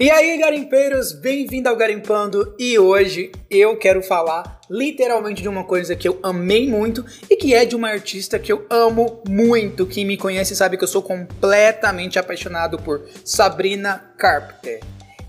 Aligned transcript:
E 0.00 0.10
aí, 0.10 0.38
garimpeiros, 0.38 1.12
bem-vindo 1.12 1.68
ao 1.68 1.76
Garimpando 1.76 2.54
e 2.58 2.78
hoje 2.78 3.30
eu 3.50 3.76
quero 3.76 4.02
falar 4.02 4.58
literalmente 4.70 5.42
de 5.42 5.48
uma 5.48 5.62
coisa 5.62 5.94
que 5.94 6.08
eu 6.08 6.18
amei 6.22 6.66
muito 6.66 7.04
e 7.28 7.36
que 7.36 7.52
é 7.52 7.66
de 7.66 7.76
uma 7.76 7.90
artista 7.90 8.38
que 8.38 8.50
eu 8.50 8.64
amo 8.70 9.22
muito. 9.28 9.86
Quem 9.86 10.06
me 10.06 10.16
conhece 10.16 10.56
sabe 10.56 10.78
que 10.78 10.84
eu 10.84 10.88
sou 10.88 11.02
completamente 11.02 12.18
apaixonado 12.18 12.78
por 12.78 13.02
Sabrina 13.26 14.10
Carpenter. 14.16 14.80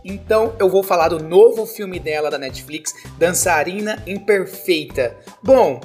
Então 0.06 0.56
eu 0.58 0.70
vou 0.70 0.84
falar 0.84 1.10
do 1.10 1.22
novo 1.22 1.66
filme 1.66 2.00
dela 2.00 2.32
da 2.32 2.38
Netflix, 2.38 2.94
Dançarina 3.20 4.02
Imperfeita. 4.08 5.18
Bom, 5.44 5.82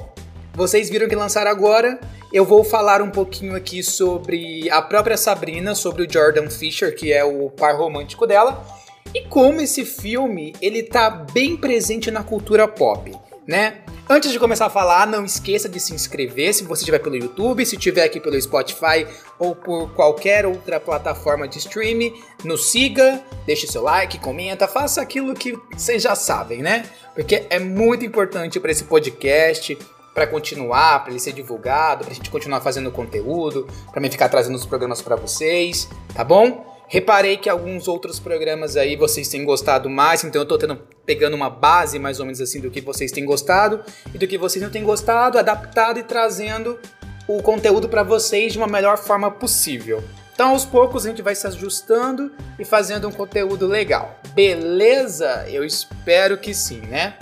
vocês 0.57 0.89
viram 0.89 1.07
que 1.07 1.15
lançaram 1.15 1.51
agora. 1.51 1.99
Eu 2.33 2.43
vou 2.43 2.63
falar 2.63 2.99
um 2.99 3.11
pouquinho 3.11 3.55
aqui 3.55 3.83
sobre 3.83 4.67
a 4.71 4.81
própria 4.81 5.15
Sabrina, 5.15 5.75
sobre 5.75 6.03
o 6.03 6.11
Jordan 6.11 6.49
Fisher, 6.49 6.95
que 6.95 7.13
é 7.13 7.23
o 7.23 7.51
par 7.51 7.77
romântico 7.77 8.25
dela, 8.25 8.65
e 9.13 9.21
como 9.21 9.61
esse 9.61 9.85
filme 9.85 10.55
ele 10.59 10.81
tá 10.81 11.11
bem 11.11 11.55
presente 11.55 12.09
na 12.09 12.23
cultura 12.23 12.67
pop, 12.67 13.15
né? 13.47 13.81
Antes 14.09 14.31
de 14.31 14.39
começar 14.39 14.65
a 14.65 14.69
falar, 14.69 15.05
não 15.05 15.25
esqueça 15.25 15.69
de 15.69 15.79
se 15.79 15.93
inscrever 15.93 16.53
se 16.53 16.63
você 16.63 16.81
estiver 16.81 16.99
pelo 16.99 17.17
YouTube, 17.17 17.65
se 17.65 17.75
estiver 17.75 18.03
aqui 18.03 18.19
pelo 18.19 18.41
Spotify 18.41 19.05
ou 19.37 19.53
por 19.53 19.93
qualquer 19.93 20.45
outra 20.45 20.79
plataforma 20.79 21.47
de 21.47 21.59
streaming, 21.59 22.13
nos 22.43 22.71
siga, 22.71 23.21
deixe 23.45 23.67
seu 23.67 23.83
like, 23.83 24.17
comenta, 24.19 24.67
faça 24.67 25.01
aquilo 25.01 25.35
que 25.35 25.55
vocês 25.73 26.01
já 26.01 26.15
sabem, 26.15 26.63
né? 26.63 26.85
Porque 27.13 27.45
é 27.49 27.59
muito 27.59 28.03
importante 28.03 28.59
para 28.59 28.71
esse 28.71 28.85
podcast, 28.85 29.77
para 30.17 30.25
continuar, 30.25 31.03
para 31.03 31.11
ele 31.11 31.19
ser 31.19 31.31
divulgado, 31.31 32.03
para 32.03 32.11
a 32.11 32.15
gente 32.15 32.31
continuar 32.31 32.59
fazendo 32.59 32.91
conteúdo, 32.91 33.67
para 33.91 34.01
mim 34.01 34.09
ficar 34.09 34.27
trazendo 34.27 34.55
os 34.55 34.65
programas 34.65 34.99
para 34.99 35.15
vocês, 35.15 35.87
tá 36.11 36.23
bom? 36.23 36.65
Reparei 36.87 37.37
que 37.37 37.47
alguns 37.47 37.87
outros 37.87 38.19
programas 38.19 38.75
aí 38.75 38.95
vocês 38.95 39.27
têm 39.27 39.45
gostado 39.45 39.87
mais, 39.91 40.23
então 40.23 40.41
eu 40.41 40.47
tô 40.47 40.57
tendo, 40.57 40.75
pegando 41.05 41.35
uma 41.35 41.51
base 41.51 41.99
mais 41.99 42.19
ou 42.19 42.25
menos 42.25 42.41
assim 42.41 42.59
do 42.59 42.71
que 42.71 42.81
vocês 42.81 43.11
têm 43.11 43.25
gostado 43.25 43.81
e 44.11 44.17
do 44.17 44.25
que 44.25 44.39
vocês 44.39 44.63
não 44.63 44.71
têm 44.71 44.83
gostado, 44.83 45.37
adaptado 45.37 45.99
e 45.99 46.03
trazendo 46.03 46.79
o 47.27 47.43
conteúdo 47.43 47.87
para 47.87 48.01
vocês 48.01 48.53
de 48.53 48.57
uma 48.57 48.65
melhor 48.65 48.97
forma 48.97 49.29
possível. 49.29 50.03
Então, 50.33 50.49
aos 50.49 50.65
poucos 50.65 51.05
a 51.05 51.09
gente 51.09 51.21
vai 51.21 51.35
se 51.35 51.45
ajustando 51.45 52.31
e 52.57 52.65
fazendo 52.65 53.07
um 53.07 53.11
conteúdo 53.11 53.67
legal. 53.67 54.19
Beleza? 54.33 55.45
Eu 55.47 55.63
espero 55.63 56.39
que 56.39 56.55
sim, 56.55 56.81
né? 56.81 57.19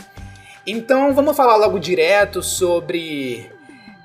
Então, 0.68 1.14
vamos 1.14 1.36
falar 1.36 1.56
logo 1.58 1.78
direto 1.80 2.42
sobre 2.42 3.50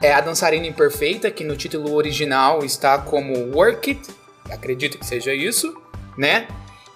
é, 0.03 0.13
a 0.13 0.21
dançarina 0.21 0.67
imperfeita, 0.67 1.31
que 1.31 1.45
no 1.45 1.57
título 1.57 1.95
original 1.95 2.65
está 2.65 2.99
como 2.99 3.55
Work 3.55 3.91
It 3.91 4.21
acredito 4.51 4.99
que 4.99 5.07
seja 5.07 5.33
isso, 5.33 5.75
né? 6.17 6.49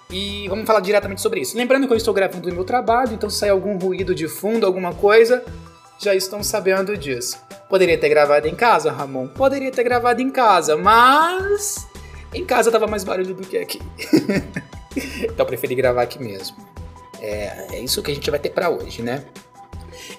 E 0.09 0.47
vamos 0.47 0.65
falar 0.65 0.81
diretamente 0.81 1.21
sobre 1.21 1.41
isso. 1.41 1.57
Lembrando 1.57 1.87
que 1.87 1.93
eu 1.93 1.97
estou 1.97 2.13
gravando 2.13 2.49
o 2.49 2.53
meu 2.53 2.63
trabalho, 2.63 3.13
então 3.13 3.29
se 3.29 3.39
sair 3.39 3.49
algum 3.49 3.77
ruído 3.77 4.13
de 4.13 4.27
fundo, 4.27 4.65
alguma 4.65 4.93
coisa, 4.93 5.43
já 5.99 6.13
estão 6.13 6.43
sabendo 6.43 6.95
disso. 6.95 7.37
Poderia 7.69 7.97
ter 7.97 8.09
gravado 8.09 8.47
em 8.47 8.55
casa, 8.55 8.91
Ramon? 8.91 9.27
Poderia 9.27 9.71
ter 9.71 9.83
gravado 9.83 10.21
em 10.21 10.29
casa, 10.29 10.77
mas 10.77 11.87
em 12.33 12.45
casa 12.45 12.71
tava 12.71 12.85
mais 12.85 13.03
barulho 13.03 13.33
do 13.33 13.47
que 13.47 13.57
aqui. 13.57 13.81
então 15.23 15.37
eu 15.39 15.45
preferi 15.45 15.73
gravar 15.73 16.03
aqui 16.03 16.21
mesmo. 16.21 16.55
É, 17.19 17.77
é 17.77 17.79
isso 17.79 18.03
que 18.03 18.11
a 18.11 18.13
gente 18.13 18.29
vai 18.29 18.39
ter 18.39 18.49
para 18.49 18.69
hoje, 18.69 19.01
né? 19.01 19.25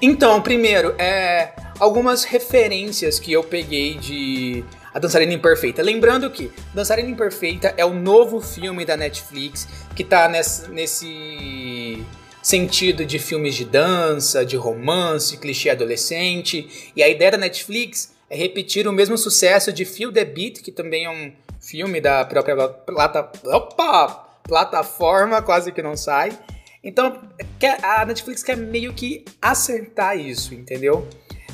Então, 0.00 0.40
primeiro, 0.42 0.94
é, 0.98 1.52
algumas 1.78 2.24
referências 2.24 3.18
que 3.18 3.32
eu 3.32 3.42
peguei 3.42 3.94
de 3.94 4.64
a 4.92 4.98
Dançarina 4.98 5.34
Imperfeita. 5.34 5.82
Lembrando 5.82 6.30
que 6.30 6.50
Dançarina 6.72 7.10
Imperfeita 7.10 7.74
é 7.76 7.84
o 7.84 7.92
novo 7.92 8.40
filme 8.40 8.82
da 8.84 8.96
Netflix 8.96 9.68
que 9.94 10.02
tá 10.02 10.26
nesse, 10.26 10.70
nesse 10.70 12.02
sentido 12.42 13.04
de 13.04 13.18
filmes 13.18 13.54
de 13.54 13.66
dança, 13.66 14.42
de 14.42 14.56
romance, 14.56 15.36
clichê 15.36 15.68
adolescente. 15.68 16.92
E 16.96 17.02
a 17.02 17.08
ideia 17.08 17.32
da 17.32 17.36
Netflix 17.36 18.14
é 18.30 18.36
repetir 18.36 18.88
o 18.88 18.92
mesmo 18.92 19.18
sucesso 19.18 19.70
de 19.70 19.84
Feel 19.84 20.12
the 20.12 20.24
Beat, 20.24 20.62
que 20.62 20.72
também 20.72 21.04
é 21.04 21.10
um 21.10 21.32
filme 21.60 22.00
da 22.00 22.24
própria 22.24 22.56
plata, 22.68 23.30
opa, 23.44 24.08
plataforma, 24.44 25.42
quase 25.42 25.72
que 25.72 25.82
não 25.82 25.96
sai. 25.96 26.30
Então, 26.86 27.18
a 27.82 28.06
Netflix 28.06 28.44
quer 28.44 28.56
meio 28.56 28.94
que 28.94 29.24
acertar 29.42 30.16
isso, 30.16 30.54
entendeu? 30.54 31.04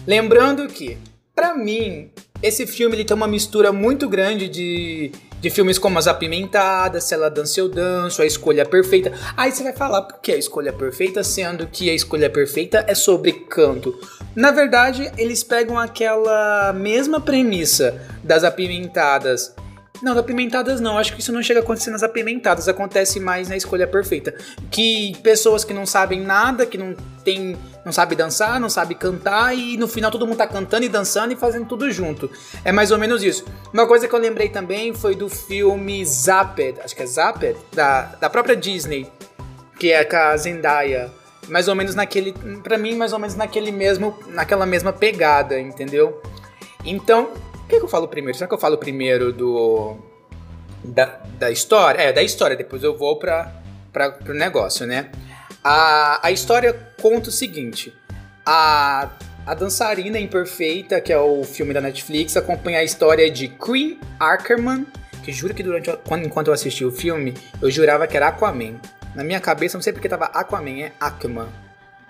Lembrando 0.07 0.69
que, 0.69 0.99
para 1.35 1.55
mim, 1.55 2.11
esse 2.43 2.67
filme 2.67 2.95
ele 2.95 3.05
tem 3.05 3.17
uma 3.17 3.27
mistura 3.27 3.73
muito 3.73 4.07
grande 4.11 4.47
de, 4.47 5.11
de 5.41 5.49
filmes 5.49 5.79
como 5.79 5.99
As 5.99 6.07
Apimentadas, 6.07 7.05
Se 7.05 7.15
Ela 7.15 7.31
Dança 7.31 7.59
Eu 7.59 7.69
Danço, 7.71 8.21
A 8.21 8.27
Escolha 8.27 8.67
Perfeita. 8.67 9.11
Aí 9.35 9.51
você 9.51 9.63
vai 9.63 9.73
falar, 9.73 10.03
por 10.03 10.21
que 10.21 10.33
a 10.33 10.37
escolha 10.37 10.71
perfeita, 10.73 11.25
sendo 11.25 11.67
que 11.67 11.89
a 11.89 11.95
escolha 11.95 12.29
perfeita 12.29 12.85
é 12.87 12.95
sobre 12.95 13.33
canto? 13.33 13.99
Na 14.37 14.51
verdade, 14.51 15.11
eles 15.17 15.43
pegam 15.43 15.79
aquela 15.79 16.75
mesma 16.75 17.19
premissa 17.19 18.07
das 18.23 18.45
Apimentadas 18.45 19.55
não, 20.03 20.15
das 20.15 20.23
apimentadas 20.23 20.81
não. 20.81 20.99
Acho 20.99 21.15
que 21.15 21.21
isso 21.21 21.33
não 21.33 21.43
chega 21.43 21.61
a 21.61 21.63
acontecer 21.63 21.91
nas 21.91 22.03
apimentadas. 22.03 22.69
Acontece 22.69 23.21
mais 23.21 23.49
na 23.49 23.57
escolha 23.57 23.87
perfeita. 23.87 24.35
Que 24.71 25.17
pessoas 25.23 25.65
que 25.65 25.73
não 25.73 25.87
sabem 25.87 26.21
nada, 26.21 26.67
que 26.67 26.77
não 26.77 26.95
tem. 27.25 27.57
não 27.85 27.93
sabe 27.93 28.17
dançar, 28.17 28.59
não 28.59 28.69
sabe 28.69 28.95
cantar, 28.95 29.57
e 29.57 29.77
no 29.77 29.87
final 29.87 30.11
todo 30.11 30.27
mundo 30.27 30.39
tá 30.39 30.47
cantando 30.47 30.85
e 30.85 30.89
dançando 30.89 31.33
e 31.33 31.37
fazendo 31.37 31.67
tudo 31.67 31.91
junto. 31.91 32.31
É 32.65 32.73
mais 32.73 32.91
ou 32.91 32.99
menos 32.99 33.23
isso. 33.23 33.45
Uma 33.73 33.87
coisa 33.87 34.09
que 34.09 34.15
eu 34.15 34.19
lembrei 34.19 34.49
também 34.49 34.93
foi 34.93 35.15
do 35.15 35.29
filme 35.29 36.05
Zapped, 36.05 36.81
acho 36.81 36.95
que 36.95 37.03
é 37.03 37.07
Zapped, 37.07 37.57
da, 37.73 38.03
da 38.21 38.29
própria 38.29 38.57
Disney, 38.57 39.11
que 39.79 39.93
é 39.93 40.05
com 40.05 40.17
a 40.17 40.37
Zendaya. 40.37 41.11
Mais 41.49 41.69
ou 41.69 41.75
menos 41.75 41.95
naquele. 41.95 42.33
para 42.63 42.79
mim, 42.79 42.95
mais 42.95 43.13
ou 43.13 43.19
menos 43.19 43.35
naquele 43.35 43.73
mesmo. 43.73 44.19
naquela 44.29 44.65
mesma 44.67 44.93
pegada, 44.93 45.59
entendeu? 45.59 46.21
Então, 46.85 47.31
que, 47.73 47.79
que 47.79 47.85
eu 47.85 47.89
falo 47.89 48.07
primeiro? 48.07 48.37
Será 48.37 48.49
que 48.49 48.55
eu 48.55 48.59
falo 48.59 48.77
primeiro 48.77 49.33
do. 49.33 49.97
Da, 50.85 51.21
da 51.39 51.51
história? 51.51 52.01
É, 52.01 52.13
da 52.13 52.23
história, 52.23 52.57
depois 52.57 52.83
eu 52.83 52.97
vou 52.97 53.19
para 53.19 53.53
o 54.29 54.33
negócio, 54.33 54.87
né? 54.87 55.11
A, 55.65 56.27
a 56.27 56.31
história 56.31 56.75
conta 57.01 57.31
o 57.31 57.33
seguinte: 57.33 57.95
a, 58.45 59.11
a 59.47 59.55
Dançarina 59.55 60.19
Imperfeita, 60.19 61.01
que 61.01 61.13
é 61.13 61.19
o 61.19 61.45
filme 61.45 61.73
da 61.73 61.81
Netflix, 61.81 62.37
acompanha 62.37 62.81
a 62.81 62.85
história 62.85 63.31
de 63.31 63.49
Queen 63.49 63.99
Ackerman, 64.21 64.87
que 65.25 65.33
juro 65.33 65.55
que 65.55 65.63
durante 65.63 65.91
quando, 66.09 66.27
enquanto 66.27 66.49
eu 66.49 66.55
assisti 66.55 66.85
o 66.85 66.93
filme, 66.93 67.35
eu 67.61 67.71
jurava 67.71 68.07
que 68.07 68.17
era 68.17 68.29
Aquaman. 68.29 68.81
Na 69.15 69.23
minha 69.23 69.41
cabeça, 69.41 69.77
não 69.77 69.83
sei 69.83 69.93
porque 69.93 70.09
tava 70.09 70.27
Aquaman, 70.27 70.81
é 70.81 70.93
Ackerman. 70.99 71.49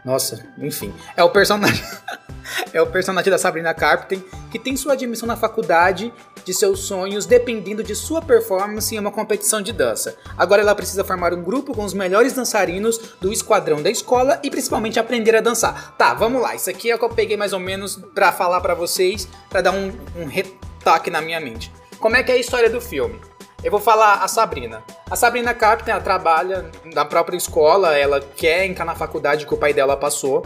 Nossa, 0.04 0.44
enfim. 0.58 0.92
É 1.16 1.22
o 1.22 1.30
personagem. 1.30 1.84
é 2.72 2.80
o 2.80 2.86
personagem 2.86 3.30
da 3.30 3.38
Sabrina 3.38 3.74
Carpenter 3.74 4.20
que 4.50 4.58
tem 4.58 4.76
sua 4.76 4.92
admissão 4.92 5.26
na 5.26 5.36
faculdade 5.36 6.12
de 6.44 6.52
seus 6.52 6.80
sonhos 6.80 7.26
dependendo 7.26 7.82
de 7.82 7.94
sua 7.94 8.20
performance 8.20 8.94
em 8.94 8.98
uma 8.98 9.10
competição 9.10 9.62
de 9.62 9.72
dança. 9.72 10.16
Agora 10.36 10.62
ela 10.62 10.74
precisa 10.74 11.04
formar 11.04 11.32
um 11.32 11.42
grupo 11.42 11.74
com 11.74 11.84
os 11.84 11.94
melhores 11.94 12.32
dançarinos 12.32 12.98
do 13.20 13.32
esquadrão 13.32 13.82
da 13.82 13.90
escola 13.90 14.40
e 14.42 14.50
principalmente 14.50 14.98
aprender 14.98 15.36
a 15.36 15.40
dançar. 15.40 15.96
Tá, 15.96 16.14
vamos 16.14 16.42
lá. 16.42 16.54
Isso 16.54 16.70
aqui 16.70 16.90
é 16.90 16.94
o 16.94 16.98
que 16.98 17.04
eu 17.04 17.10
peguei 17.10 17.36
mais 17.36 17.52
ou 17.52 17.60
menos 17.60 17.96
para 18.14 18.32
falar 18.32 18.60
para 18.60 18.74
vocês, 18.74 19.28
para 19.48 19.60
dar 19.60 19.72
um, 19.72 19.92
um 20.16 20.26
retoque 20.26 21.10
na 21.10 21.20
minha 21.20 21.40
mente. 21.40 21.72
Como 21.98 22.16
é 22.16 22.22
que 22.22 22.32
é 22.32 22.34
a 22.34 22.38
história 22.38 22.68
do 22.68 22.80
filme? 22.80 23.20
Eu 23.62 23.70
vou 23.70 23.78
falar 23.78 24.14
a 24.24 24.28
Sabrina. 24.28 24.82
A 25.08 25.14
Sabrina 25.14 25.54
Carpenter 25.54 26.02
trabalha 26.02 26.68
na 26.92 27.04
própria 27.04 27.36
escola, 27.36 27.96
ela 27.96 28.20
quer 28.20 28.66
entrar 28.66 28.84
na 28.84 28.94
faculdade 28.94 29.46
que 29.46 29.54
o 29.54 29.56
pai 29.56 29.72
dela 29.72 29.96
passou. 29.96 30.44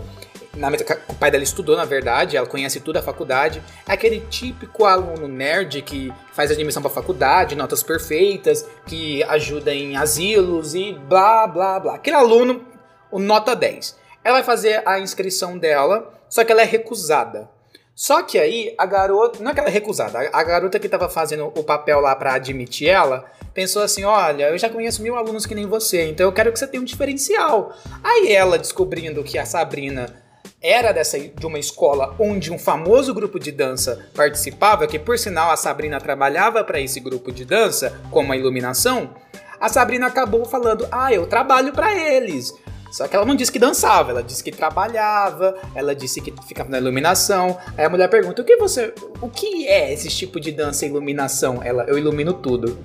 Na, 0.57 0.69
o 1.09 1.15
pai 1.15 1.31
dela 1.31 1.45
estudou, 1.45 1.77
na 1.77 1.85
verdade, 1.85 2.37
ela 2.37 2.47
conhece 2.47 2.81
tudo 2.81 2.97
a 2.99 3.03
faculdade. 3.03 3.63
É 3.87 3.93
aquele 3.93 4.21
típico 4.21 4.85
aluno 4.85 5.29
nerd 5.29 5.83
que 5.83 6.13
faz 6.33 6.51
admissão 6.51 6.83
para 6.83 6.91
faculdade, 6.91 7.55
notas 7.55 7.83
perfeitas, 7.83 8.67
que 8.87 9.23
ajuda 9.25 9.75
em 9.75 9.97
asilos 9.97 10.75
e 10.75 10.93
blá 10.93 11.47
blá 11.47 11.79
blá. 11.79 11.95
Aquele 11.97 12.17
aluno, 12.17 12.65
o 13.11 13.19
nota 13.19 13.55
10. 13.55 13.97
Ela 14.25 14.39
vai 14.39 14.43
fazer 14.43 14.83
a 14.87 14.99
inscrição 14.99 15.57
dela, 15.59 16.13
só 16.29 16.45
que 16.45 16.51
ela 16.51 16.63
é 16.63 16.65
recusada. 16.65 17.49
Só 17.95 18.23
que 18.23 18.39
aí 18.39 18.75
a 18.77 18.85
garota, 18.85 19.43
não 19.43 19.51
é 19.51 19.55
que 19.55 19.61
ela 19.61 19.71
é 19.71 19.73
recusada, 19.73 20.29
a 20.31 20.45
garota 20.45 20.79
que 20.79 20.89
tava 20.89 21.09
fazendo 21.09 21.47
o 21.47 21.65
papel 21.65 21.99
lá 22.01 22.15
para 22.15 22.35
admitir 22.35 22.89
ela, 22.89 23.25
pensou 23.55 23.83
assim: 23.83 24.05
olha, 24.05 24.51
eu 24.51 24.59
já 24.59 24.69
conheço 24.69 25.03
mil 25.03 25.17
alunos 25.17 25.47
que 25.47 25.55
nem 25.55 25.67
você, 25.67 26.11
então 26.11 26.27
eu 26.27 26.33
quero 26.33 26.53
que 26.53 26.59
você 26.59 26.67
tenha 26.67 26.83
um 26.83 26.85
diferencial. 26.85 27.75
Aí 28.05 28.31
ela, 28.31 28.59
descobrindo 28.59 29.25
que 29.25 29.39
a 29.39 29.47
Sabrina 29.47 30.26
era 30.63 30.93
dessa, 30.93 31.19
de 31.19 31.47
uma 31.47 31.59
escola 31.59 32.15
onde 32.19 32.53
um 32.53 32.59
famoso 32.59 33.13
grupo 33.15 33.39
de 33.39 33.53
dança 33.53 34.09
participava, 34.15 34.87
que 34.87 34.99
por 34.99 35.19
sinal 35.19 35.51
a 35.51 35.57
Sabrina 35.57 36.01
trabalhava 36.01 36.65
para 36.65 36.81
esse 36.81 36.99
grupo 37.01 37.31
de 37.31 37.45
dança 37.45 38.01
como 38.11 38.33
a 38.33 38.37
iluminação, 38.37 39.15
a 39.61 39.69
Sabrina 39.69 40.07
acabou 40.07 40.45
falando: 40.45 40.87
ah, 40.91 41.13
eu 41.13 41.27
trabalho 41.27 41.73
para 41.73 41.95
eles. 41.95 42.53
Só 42.91 43.07
que 43.07 43.17
ela 43.17 43.27
não 43.27 43.35
disse 43.35 43.53
que 43.53 43.59
dançava, 43.59 44.11
ela 44.11 44.23
disse 44.23 44.43
que 44.43 44.53
trabalhava, 44.53 45.57
ela 45.75 45.95
disse 45.95 46.21
que 46.21 46.33
ficava 46.47 46.71
na 46.71 46.79
iluminação. 46.79 47.59
Aí 47.77 47.85
a 47.85 47.91
mulher 47.91 48.09
pergunta: 48.09 48.41
"O 48.43 48.45
que 48.45 48.57
você, 48.57 48.95
o 49.21 49.29
que 49.29 49.67
é 49.67 49.93
esse 49.93 50.09
tipo 50.09 50.41
de 50.41 50.53
dança 50.53 50.87
e 50.87 50.89
iluminação?" 50.89 51.61
Ela: 51.63 51.85
"Eu 51.85 51.99
ilumino 51.99 52.33
tudo." 52.33 52.79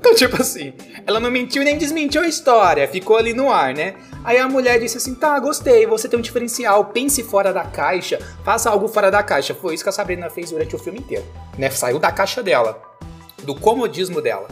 Então, 0.00 0.14
tipo 0.14 0.40
assim, 0.40 0.72
ela 1.06 1.20
não 1.20 1.30
mentiu 1.30 1.62
nem 1.62 1.76
desmentiu 1.76 2.22
a 2.22 2.26
história, 2.26 2.88
ficou 2.88 3.18
ali 3.18 3.34
no 3.34 3.52
ar, 3.52 3.74
né? 3.74 3.96
Aí 4.24 4.38
a 4.38 4.48
mulher 4.48 4.80
disse 4.80 4.96
assim: 4.96 5.14
tá, 5.14 5.38
gostei, 5.38 5.86
você 5.86 6.08
tem 6.08 6.18
um 6.18 6.22
diferencial, 6.22 6.86
pense 6.86 7.22
fora 7.22 7.52
da 7.52 7.64
caixa, 7.64 8.18
faça 8.42 8.70
algo 8.70 8.88
fora 8.88 9.10
da 9.10 9.22
caixa. 9.22 9.54
Foi 9.54 9.74
isso 9.74 9.82
que 9.82 9.90
a 9.90 9.92
Sabrina 9.92 10.30
fez 10.30 10.50
durante 10.50 10.74
o 10.74 10.78
filme 10.78 11.00
inteiro, 11.00 11.26
né? 11.58 11.68
Saiu 11.68 11.98
da 11.98 12.10
caixa 12.10 12.42
dela, 12.42 12.80
do 13.42 13.54
comodismo 13.54 14.22
dela. 14.22 14.48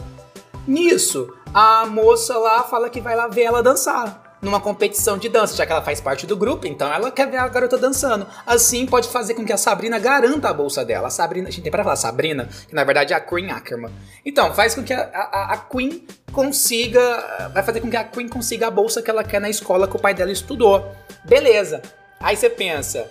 Nisso, 0.67 1.33
a 1.51 1.83
moça 1.87 2.37
lá 2.37 2.61
fala 2.61 2.87
que 2.87 3.01
vai 3.01 3.15
lá 3.15 3.27
ver 3.27 3.41
ela 3.41 3.63
dançar 3.63 4.28
numa 4.41 4.59
competição 4.59 5.17
de 5.17 5.27
dança, 5.27 5.55
já 5.55 5.65
que 5.65 5.71
ela 5.71 5.81
faz 5.81 5.99
parte 5.99 6.25
do 6.25 6.35
grupo, 6.35 6.65
então 6.67 6.91
ela 6.91 7.11
quer 7.11 7.29
ver 7.29 7.37
a 7.37 7.47
garota 7.47 7.77
dançando. 7.77 8.27
Assim 8.45 8.85
pode 8.85 9.09
fazer 9.09 9.33
com 9.33 9.45
que 9.45 9.53
a 9.53 9.57
Sabrina 9.57 9.99
garanta 9.99 10.49
a 10.49 10.53
bolsa 10.53 10.85
dela. 10.85 11.07
A 11.07 11.11
Sabrina, 11.11 11.49
a 11.49 11.51
gente 11.51 11.63
tem 11.63 11.71
para 11.71 11.83
falar 11.83 11.95
Sabrina, 11.95 12.47
que 12.67 12.73
na 12.73 12.83
verdade 12.83 13.13
é 13.13 13.15
a 13.15 13.19
Queen 13.19 13.51
Ackerman. 13.51 13.91
Então, 14.25 14.53
faz 14.53 14.75
com 14.75 14.83
que 14.83 14.93
a, 14.93 15.01
a, 15.01 15.53
a, 15.53 15.57
Queen 15.57 16.05
consiga. 16.31 17.49
Vai 17.53 17.63
fazer 17.63 17.81
com 17.81 17.89
que 17.89 17.97
a 17.97 18.03
Queen 18.03 18.27
consiga 18.27 18.67
a 18.67 18.71
bolsa 18.71 19.01
que 19.01 19.09
ela 19.09 19.23
quer 19.23 19.41
na 19.41 19.49
escola 19.49 19.87
que 19.87 19.95
o 19.95 19.99
pai 19.99 20.13
dela 20.13 20.31
estudou. 20.31 20.91
Beleza. 21.25 21.81
Aí 22.19 22.35
você 22.35 22.49
pensa. 22.49 23.09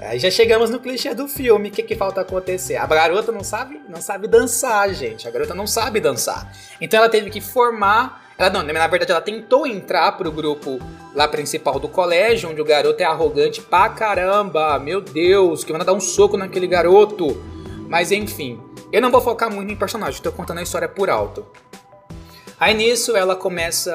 Aí 0.00 0.18
já 0.18 0.30
chegamos 0.30 0.70
no 0.70 0.78
clichê 0.78 1.14
do 1.14 1.26
filme. 1.26 1.68
O 1.68 1.72
que, 1.72 1.82
que 1.82 1.96
falta 1.96 2.20
acontecer? 2.20 2.76
A 2.76 2.86
garota 2.86 3.32
não 3.32 3.42
sabe, 3.42 3.80
não 3.88 4.00
sabe 4.00 4.28
dançar, 4.28 4.92
gente. 4.94 5.26
A 5.26 5.30
garota 5.30 5.54
não 5.54 5.66
sabe 5.66 6.00
dançar. 6.00 6.52
Então 6.80 6.98
ela 6.98 7.08
teve 7.08 7.30
que 7.30 7.40
formar 7.40 8.28
ela 8.38 8.50
não, 8.50 8.62
na 8.62 8.86
verdade 8.86 9.10
ela 9.10 9.20
tentou 9.20 9.66
entrar 9.66 10.12
pro 10.12 10.30
grupo 10.30 10.78
lá 11.12 11.26
principal 11.26 11.80
do 11.80 11.88
colégio, 11.88 12.48
onde 12.48 12.60
o 12.60 12.64
garoto 12.64 13.02
é 13.02 13.04
arrogante 13.04 13.60
pra 13.60 13.88
caramba. 13.88 14.78
Meu 14.78 15.00
Deus, 15.00 15.64
que 15.64 15.72
manda 15.72 15.84
dar 15.84 15.92
um 15.92 16.00
soco 16.00 16.36
naquele 16.36 16.68
garoto. 16.68 17.36
Mas 17.88 18.12
enfim, 18.12 18.62
eu 18.92 19.02
não 19.02 19.10
vou 19.10 19.20
focar 19.20 19.52
muito 19.52 19.72
em 19.72 19.76
personagem, 19.76 20.22
tô 20.22 20.30
contando 20.30 20.58
a 20.58 20.62
história 20.62 20.88
por 20.88 21.10
alto. 21.10 21.44
Aí 22.60 22.74
nisso 22.74 23.16
ela 23.16 23.36
começa. 23.36 23.92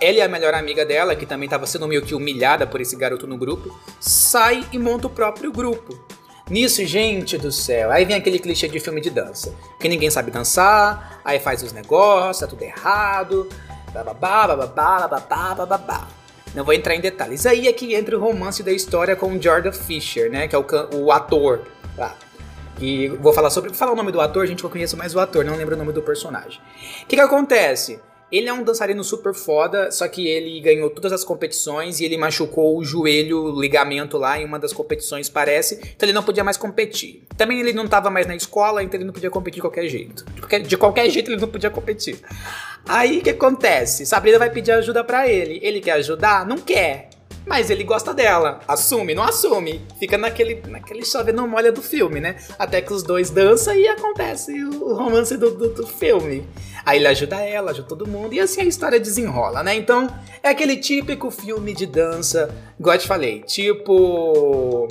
Ela 0.00 0.18
e 0.18 0.20
a 0.20 0.28
melhor 0.28 0.54
amiga 0.54 0.84
dela, 0.84 1.16
que 1.16 1.26
também 1.26 1.46
estava 1.46 1.66
sendo 1.66 1.88
meio 1.88 2.02
que 2.02 2.14
humilhada 2.14 2.66
por 2.66 2.80
esse 2.80 2.96
garoto 2.96 3.26
no 3.26 3.36
grupo, 3.36 3.76
sai 4.00 4.64
e 4.72 4.78
monta 4.78 5.06
o 5.06 5.10
próprio 5.10 5.50
grupo. 5.50 5.98
Nisso, 6.48 6.84
gente 6.84 7.36
do 7.36 7.50
céu, 7.50 7.90
aí 7.90 8.04
vem 8.04 8.14
aquele 8.14 8.38
clichê 8.38 8.68
de 8.68 8.78
filme 8.78 9.00
de 9.00 9.10
dança. 9.10 9.52
Que 9.80 9.88
ninguém 9.88 10.08
sabe 10.10 10.30
dançar, 10.30 11.20
aí 11.24 11.40
faz 11.40 11.60
os 11.64 11.72
negócios, 11.72 12.38
tá 12.38 12.46
tudo 12.46 12.62
errado, 12.62 13.48
bababá, 13.92 14.46
bababá, 14.46 15.08
bababá, 15.08 15.54
bababá. 15.54 16.08
Não 16.54 16.64
vou 16.64 16.72
entrar 16.72 16.94
em 16.94 17.00
detalhes. 17.00 17.44
Aí 17.46 17.66
é 17.66 17.72
que 17.72 17.94
entra 17.94 18.16
o 18.16 18.20
romance 18.20 18.62
da 18.62 18.70
história 18.70 19.16
com 19.16 19.40
Jordan 19.42 19.72
Fisher, 19.72 20.30
né? 20.30 20.46
Que 20.46 20.54
é 20.54 20.58
o, 20.58 20.64
o 20.92 21.10
ator. 21.10 21.62
E 22.80 23.08
vou 23.08 23.32
falar 23.32 23.50
sobre. 23.50 23.70
Vou 23.70 23.78
falar 23.78 23.92
o 23.92 23.96
nome 23.96 24.12
do 24.12 24.20
ator, 24.20 24.46
gente, 24.46 24.62
eu 24.62 24.70
conheço 24.70 24.96
mais 24.96 25.14
o 25.14 25.20
ator, 25.20 25.44
não 25.44 25.56
lembro 25.56 25.74
o 25.74 25.78
nome 25.78 25.92
do 25.92 26.02
personagem. 26.02 26.60
O 27.02 27.06
que, 27.06 27.16
que 27.16 27.22
acontece? 27.22 28.00
Ele 28.30 28.48
é 28.48 28.52
um 28.52 28.64
dançarino 28.64 29.04
super 29.04 29.32
foda, 29.32 29.92
só 29.92 30.08
que 30.08 30.26
ele 30.26 30.60
ganhou 30.60 30.90
todas 30.90 31.12
as 31.12 31.22
competições 31.22 32.00
e 32.00 32.04
ele 32.04 32.16
machucou 32.16 32.76
o 32.76 32.84
joelho, 32.84 33.38
o 33.38 33.60
ligamento 33.60 34.18
lá 34.18 34.40
em 34.40 34.44
uma 34.44 34.58
das 34.58 34.72
competições, 34.72 35.28
parece. 35.28 35.76
Então 35.94 36.06
ele 36.08 36.12
não 36.12 36.24
podia 36.24 36.42
mais 36.42 36.56
competir. 36.56 37.22
Também 37.36 37.60
ele 37.60 37.72
não 37.72 37.86
tava 37.86 38.10
mais 38.10 38.26
na 38.26 38.34
escola, 38.34 38.82
então 38.82 38.98
ele 38.98 39.04
não 39.04 39.12
podia 39.12 39.30
competir 39.30 39.56
de 39.56 39.60
qualquer 39.60 39.86
jeito. 39.86 40.24
De 40.24 40.40
qualquer, 40.40 40.60
de 40.60 40.76
qualquer 40.76 41.08
jeito 41.08 41.30
ele 41.30 41.40
não 41.40 41.48
podia 41.48 41.70
competir. 41.70 42.18
Aí 42.88 43.18
o 43.18 43.22
que 43.22 43.30
acontece? 43.30 44.04
Sabrina 44.04 44.40
vai 44.40 44.50
pedir 44.50 44.72
ajuda 44.72 45.04
para 45.04 45.28
ele. 45.28 45.60
Ele 45.62 45.80
quer 45.80 45.92
ajudar? 45.92 46.44
Não 46.44 46.58
quer. 46.58 47.10
Mas 47.46 47.70
ele 47.70 47.84
gosta 47.84 48.12
dela. 48.12 48.60
Assume? 48.66 49.14
Não 49.14 49.22
assume. 49.22 49.80
Fica 50.00 50.18
naquele, 50.18 50.60
naquele 50.66 51.04
chove 51.04 51.30
não 51.30 51.46
molha 51.46 51.70
do 51.70 51.80
filme, 51.80 52.20
né? 52.20 52.36
Até 52.58 52.82
que 52.82 52.92
os 52.92 53.04
dois 53.04 53.30
dançam 53.30 53.74
e 53.74 53.86
acontece 53.86 54.52
o 54.64 54.94
romance 54.94 55.36
do, 55.36 55.52
do, 55.52 55.68
do 55.68 55.86
filme. 55.86 56.46
Aí 56.84 56.98
ele 56.98 57.06
ajuda 57.06 57.40
ela, 57.40 57.70
ajuda 57.70 57.88
todo 57.88 58.06
mundo, 58.06 58.32
e 58.32 58.40
assim 58.40 58.60
a 58.60 58.64
história 58.64 58.98
desenrola, 59.00 59.62
né? 59.62 59.74
Então, 59.74 60.08
é 60.42 60.48
aquele 60.48 60.76
típico 60.76 61.30
filme 61.30 61.74
de 61.74 61.86
dança, 61.86 62.48
igual 62.78 62.94
eu 62.94 63.00
te 63.00 63.06
falei, 63.06 63.40
tipo. 63.42 64.88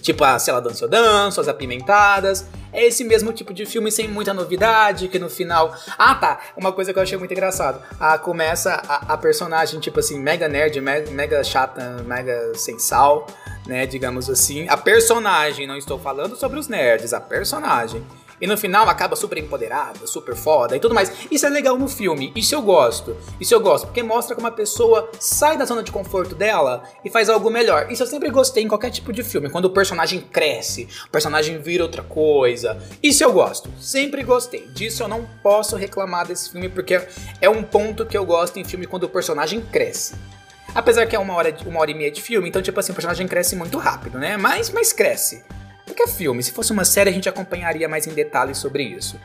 Tipo, 0.00 0.24
a 0.24 0.38
Se 0.38 0.50
Ela 0.50 0.60
Dança 0.60 0.84
Eu 0.84 0.88
Danço, 0.88 1.40
As 1.40 1.48
Apimentadas. 1.48 2.46
É 2.72 2.84
esse 2.84 3.04
mesmo 3.04 3.32
tipo 3.32 3.54
de 3.54 3.64
filme 3.64 3.90
sem 3.90 4.08
muita 4.08 4.34
novidade, 4.34 5.08
que 5.08 5.18
no 5.18 5.28
final. 5.28 5.74
Ah, 5.96 6.14
tá! 6.14 6.40
Uma 6.56 6.72
coisa 6.72 6.92
que 6.92 6.98
eu 6.98 7.02
achei 7.02 7.18
muito 7.18 7.32
engraçado. 7.32 7.82
Ah, 7.98 8.18
começa 8.18 8.82
a, 8.88 9.14
a 9.14 9.16
personagem, 9.16 9.80
tipo 9.80 10.00
assim, 10.00 10.18
mega 10.18 10.48
nerd, 10.48 10.80
mega, 10.80 11.10
mega 11.10 11.44
chata, 11.44 12.02
mega 12.04 12.52
sem 12.54 12.78
sal, 12.78 13.26
né? 13.66 13.86
Digamos 13.86 14.28
assim. 14.28 14.68
A 14.68 14.76
personagem, 14.76 15.66
não 15.66 15.76
estou 15.76 15.98
falando 15.98 16.36
sobre 16.36 16.58
os 16.58 16.68
nerds, 16.68 17.12
a 17.12 17.20
personagem 17.20 18.04
e 18.40 18.46
no 18.46 18.56
final 18.56 18.88
acaba 18.88 19.16
super 19.16 19.38
empoderada, 19.38 20.06
super 20.06 20.34
foda 20.34 20.76
e 20.76 20.80
tudo 20.80 20.94
mais. 20.94 21.12
Isso 21.30 21.46
é 21.46 21.48
legal 21.48 21.78
no 21.78 21.88
filme, 21.88 22.32
isso 22.34 22.54
eu 22.54 22.62
gosto. 22.62 23.16
Isso 23.40 23.54
eu 23.54 23.60
gosto, 23.60 23.86
porque 23.86 24.02
mostra 24.02 24.34
como 24.34 24.46
a 24.46 24.52
pessoa 24.52 25.10
sai 25.18 25.56
da 25.56 25.64
zona 25.64 25.82
de 25.82 25.92
conforto 25.92 26.34
dela 26.34 26.82
e 27.04 27.10
faz 27.10 27.28
algo 27.28 27.50
melhor. 27.50 27.90
Isso 27.90 28.02
eu 28.02 28.06
sempre 28.06 28.30
gostei 28.30 28.64
em 28.64 28.68
qualquer 28.68 28.90
tipo 28.90 29.12
de 29.12 29.22
filme, 29.22 29.50
quando 29.50 29.66
o 29.66 29.70
personagem 29.70 30.20
cresce, 30.20 30.88
o 31.06 31.10
personagem 31.10 31.58
vira 31.58 31.82
outra 31.82 32.02
coisa. 32.02 32.78
Isso 33.02 33.22
eu 33.22 33.32
gosto, 33.32 33.70
sempre 33.80 34.22
gostei. 34.22 34.66
Disso 34.68 35.02
eu 35.02 35.08
não 35.08 35.26
posso 35.42 35.76
reclamar 35.76 36.26
desse 36.26 36.50
filme, 36.50 36.68
porque 36.68 37.00
é 37.40 37.48
um 37.48 37.62
ponto 37.62 38.06
que 38.06 38.16
eu 38.16 38.24
gosto 38.24 38.58
em 38.58 38.64
filme 38.64 38.86
quando 38.86 39.04
o 39.04 39.08
personagem 39.08 39.60
cresce. 39.60 40.14
Apesar 40.74 41.06
que 41.06 41.16
é 41.16 41.18
uma 41.18 41.34
hora, 41.34 41.56
uma 41.66 41.80
hora 41.80 41.90
e 41.90 41.94
meia 41.94 42.10
de 42.10 42.20
filme, 42.20 42.48
então, 42.48 42.60
tipo 42.60 42.78
assim, 42.78 42.92
o 42.92 42.94
personagem 42.94 43.26
cresce 43.26 43.56
muito 43.56 43.78
rápido, 43.78 44.18
né? 44.18 44.36
Mas, 44.36 44.70
mas 44.70 44.92
cresce. 44.92 45.44
Porque 45.88 46.02
é 46.02 46.06
filme. 46.06 46.42
Se 46.42 46.52
fosse 46.52 46.70
uma 46.70 46.84
série, 46.84 47.10
a 47.10 47.12
gente 47.12 47.28
acompanharia 47.28 47.88
mais 47.88 48.06
em 48.06 48.12
detalhes 48.12 48.58
sobre 48.58 48.82
isso. 48.82 49.18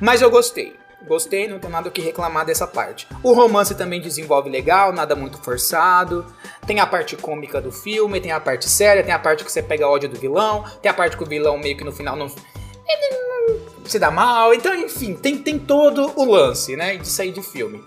Mas 0.00 0.22
eu 0.22 0.30
gostei. 0.30 0.76
Gostei, 1.06 1.46
não 1.46 1.60
tenho 1.60 1.72
nada 1.72 1.88
o 1.88 1.92
que 1.92 2.00
reclamar 2.00 2.44
dessa 2.44 2.66
parte. 2.66 3.06
O 3.22 3.32
romance 3.32 3.74
também 3.74 4.00
desenvolve 4.00 4.50
legal, 4.50 4.92
nada 4.92 5.14
muito 5.14 5.38
forçado. 5.38 6.26
Tem 6.66 6.80
a 6.80 6.86
parte 6.86 7.14
cômica 7.14 7.60
do 7.60 7.70
filme, 7.70 8.20
tem 8.20 8.32
a 8.32 8.40
parte 8.40 8.68
séria, 8.68 9.04
tem 9.04 9.12
a 9.12 9.18
parte 9.18 9.44
que 9.44 9.52
você 9.52 9.62
pega 9.62 9.86
ódio 9.86 10.08
do 10.08 10.18
vilão, 10.18 10.64
tem 10.82 10.90
a 10.90 10.94
parte 10.94 11.16
que 11.16 11.22
o 11.22 11.26
vilão 11.26 11.56
meio 11.56 11.76
que 11.76 11.84
no 11.84 11.92
final 11.92 12.16
não. 12.16 12.26
Ele 12.26 13.16
não 13.16 13.86
se 13.86 13.98
dá 13.98 14.10
mal. 14.10 14.52
Então, 14.52 14.74
enfim, 14.74 15.14
tem, 15.14 15.38
tem 15.38 15.58
todo 15.58 16.12
o 16.16 16.24
lance, 16.24 16.74
né? 16.74 16.96
De 16.96 17.06
sair 17.06 17.32
de 17.32 17.42
filme. 17.42 17.84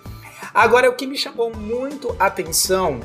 Agora, 0.53 0.89
o 0.89 0.93
que 0.93 1.05
me 1.05 1.17
chamou 1.17 1.53
muito 1.53 2.15
a 2.19 2.27
atenção 2.27 3.01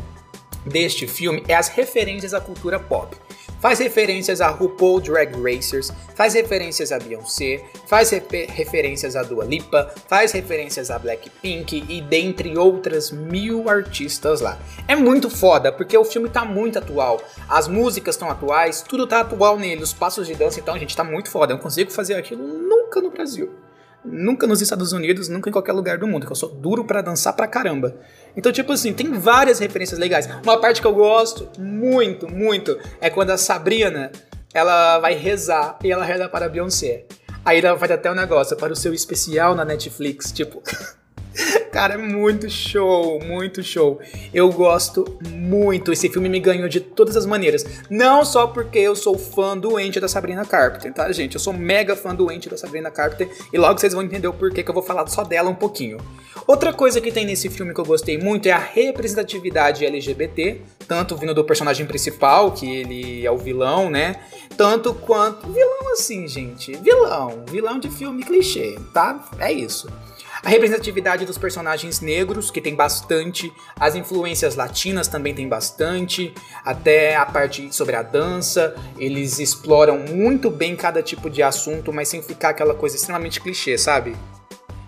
deste 0.64 1.06
filme 1.06 1.42
é 1.48 1.54
as 1.54 1.68
referências 1.68 2.32
à 2.32 2.40
cultura 2.40 2.78
pop 2.78 3.16
faz 3.60 3.78
referências 3.78 4.40
a 4.40 4.48
RuPaul 4.48 5.00
Drag 5.00 5.32
Racers, 5.40 5.92
faz 6.14 6.34
referências 6.34 6.92
a 6.92 6.98
Beyoncé, 6.98 7.64
faz 7.86 8.10
referências 8.10 9.16
a 9.16 9.22
Dua 9.22 9.44
Lipa, 9.44 9.92
faz 10.08 10.32
referências 10.32 10.90
a 10.90 10.98
Blackpink 10.98 11.84
e 11.88 12.00
dentre 12.00 12.56
outras 12.56 13.10
mil 13.10 13.68
artistas 13.68 14.40
lá. 14.40 14.58
É 14.86 14.96
muito 14.96 15.28
foda, 15.28 15.72
porque 15.72 15.96
o 15.96 16.04
filme 16.04 16.28
tá 16.28 16.44
muito 16.44 16.78
atual, 16.78 17.22
as 17.48 17.68
músicas 17.68 18.14
estão 18.14 18.30
atuais, 18.30 18.82
tudo 18.82 19.06
tá 19.06 19.20
atual 19.20 19.58
nele, 19.58 19.82
os 19.82 19.92
passos 19.92 20.26
de 20.26 20.34
dança, 20.34 20.60
então 20.60 20.74
a 20.74 20.78
gente 20.78 20.96
tá 20.96 21.04
muito 21.04 21.30
foda, 21.30 21.52
eu 21.52 21.56
não 21.56 21.62
consigo 21.62 21.90
fazer 21.90 22.14
aquilo 22.14 22.46
nunca 22.46 23.00
no 23.00 23.10
Brasil. 23.10 23.50
Nunca 24.08 24.46
nos 24.46 24.62
Estados 24.62 24.92
Unidos, 24.92 25.28
nunca 25.28 25.50
em 25.50 25.52
qualquer 25.52 25.72
lugar 25.72 25.98
do 25.98 26.06
mundo, 26.06 26.26
que 26.26 26.30
eu 26.30 26.36
sou 26.36 26.48
duro 26.48 26.84
para 26.84 27.02
dançar 27.02 27.32
pra 27.32 27.48
caramba. 27.48 27.96
Então, 28.36 28.52
tipo 28.52 28.72
assim, 28.72 28.92
tem 28.92 29.12
várias 29.12 29.58
referências 29.58 29.98
legais. 29.98 30.28
Uma 30.42 30.60
parte 30.60 30.80
que 30.80 30.86
eu 30.86 30.94
gosto 30.94 31.48
muito, 31.58 32.28
muito, 32.30 32.78
é 33.00 33.08
quando 33.08 33.30
a 33.30 33.38
Sabrina, 33.38 34.12
ela 34.52 34.98
vai 34.98 35.14
rezar 35.14 35.78
e 35.82 35.90
ela 35.90 36.04
reza 36.04 36.28
para 36.28 36.48
Beyoncé. 36.48 37.04
Aí 37.44 37.60
ela 37.60 37.78
faz 37.78 37.92
até 37.92 38.10
um 38.10 38.14
negócio, 38.14 38.56
para 38.56 38.72
o 38.72 38.76
seu 38.76 38.92
especial 38.92 39.54
na 39.54 39.64
Netflix, 39.64 40.32
tipo... 40.32 40.62
Cara, 41.70 41.94
é 41.94 41.96
muito 41.96 42.48
show, 42.48 43.20
muito 43.24 43.62
show. 43.62 43.98
Eu 44.32 44.50
gosto 44.50 45.04
muito. 45.28 45.92
Esse 45.92 46.08
filme 46.08 46.28
me 46.28 46.40
ganhou 46.40 46.68
de 46.68 46.80
todas 46.80 47.16
as 47.16 47.26
maneiras. 47.26 47.64
Não 47.90 48.24
só 48.24 48.46
porque 48.46 48.78
eu 48.78 48.96
sou 48.96 49.18
fã 49.18 49.56
doente 49.56 50.00
da 50.00 50.08
Sabrina 50.08 50.44
Carpenter, 50.44 50.92
tá, 50.92 51.10
gente? 51.12 51.34
Eu 51.34 51.40
sou 51.40 51.52
mega 51.52 51.94
fã 51.94 52.14
doente 52.14 52.48
da 52.48 52.56
Sabrina 52.56 52.90
Carpenter 52.90 53.28
e 53.52 53.58
logo 53.58 53.78
vocês 53.78 53.92
vão 53.92 54.02
entender 54.02 54.28
o 54.28 54.32
porquê 54.32 54.62
que 54.62 54.70
eu 54.70 54.74
vou 54.74 54.82
falar 54.82 55.06
só 55.08 55.24
dela 55.24 55.50
um 55.50 55.54
pouquinho. 55.54 55.98
Outra 56.46 56.72
coisa 56.72 57.00
que 57.00 57.10
tem 57.10 57.26
nesse 57.26 57.48
filme 57.50 57.74
que 57.74 57.80
eu 57.80 57.84
gostei 57.84 58.16
muito 58.18 58.46
é 58.46 58.52
a 58.52 58.58
representatividade 58.58 59.84
LGBT, 59.84 60.60
tanto 60.86 61.16
vindo 61.16 61.34
do 61.34 61.44
personagem 61.44 61.84
principal, 61.86 62.52
que 62.52 62.72
ele 62.72 63.26
é 63.26 63.30
o 63.30 63.36
vilão, 63.36 63.90
né? 63.90 64.16
Tanto 64.56 64.94
quanto. 64.94 65.46
Vilão 65.48 65.92
assim, 65.92 66.28
gente. 66.28 66.76
Vilão. 66.76 67.44
Vilão 67.50 67.78
de 67.80 67.90
filme 67.90 68.22
clichê, 68.22 68.78
tá? 68.94 69.28
É 69.38 69.52
isso. 69.52 69.88
A 70.42 70.48
representatividade 70.48 71.24
dos 71.24 71.38
personagens 71.38 72.00
negros, 72.00 72.50
que 72.50 72.60
tem 72.60 72.74
bastante, 72.74 73.52
as 73.78 73.94
influências 73.94 74.54
latinas 74.54 75.08
também 75.08 75.34
tem 75.34 75.48
bastante, 75.48 76.32
até 76.64 77.16
a 77.16 77.26
parte 77.26 77.74
sobre 77.74 77.96
a 77.96 78.02
dança, 78.02 78.74
eles 78.98 79.38
exploram 79.38 79.98
muito 79.98 80.50
bem 80.50 80.76
cada 80.76 81.02
tipo 81.02 81.30
de 81.30 81.42
assunto, 81.42 81.92
mas 81.92 82.08
sem 82.08 82.22
ficar 82.22 82.50
aquela 82.50 82.74
coisa 82.74 82.96
extremamente 82.96 83.40
clichê, 83.40 83.76
sabe? 83.78 84.16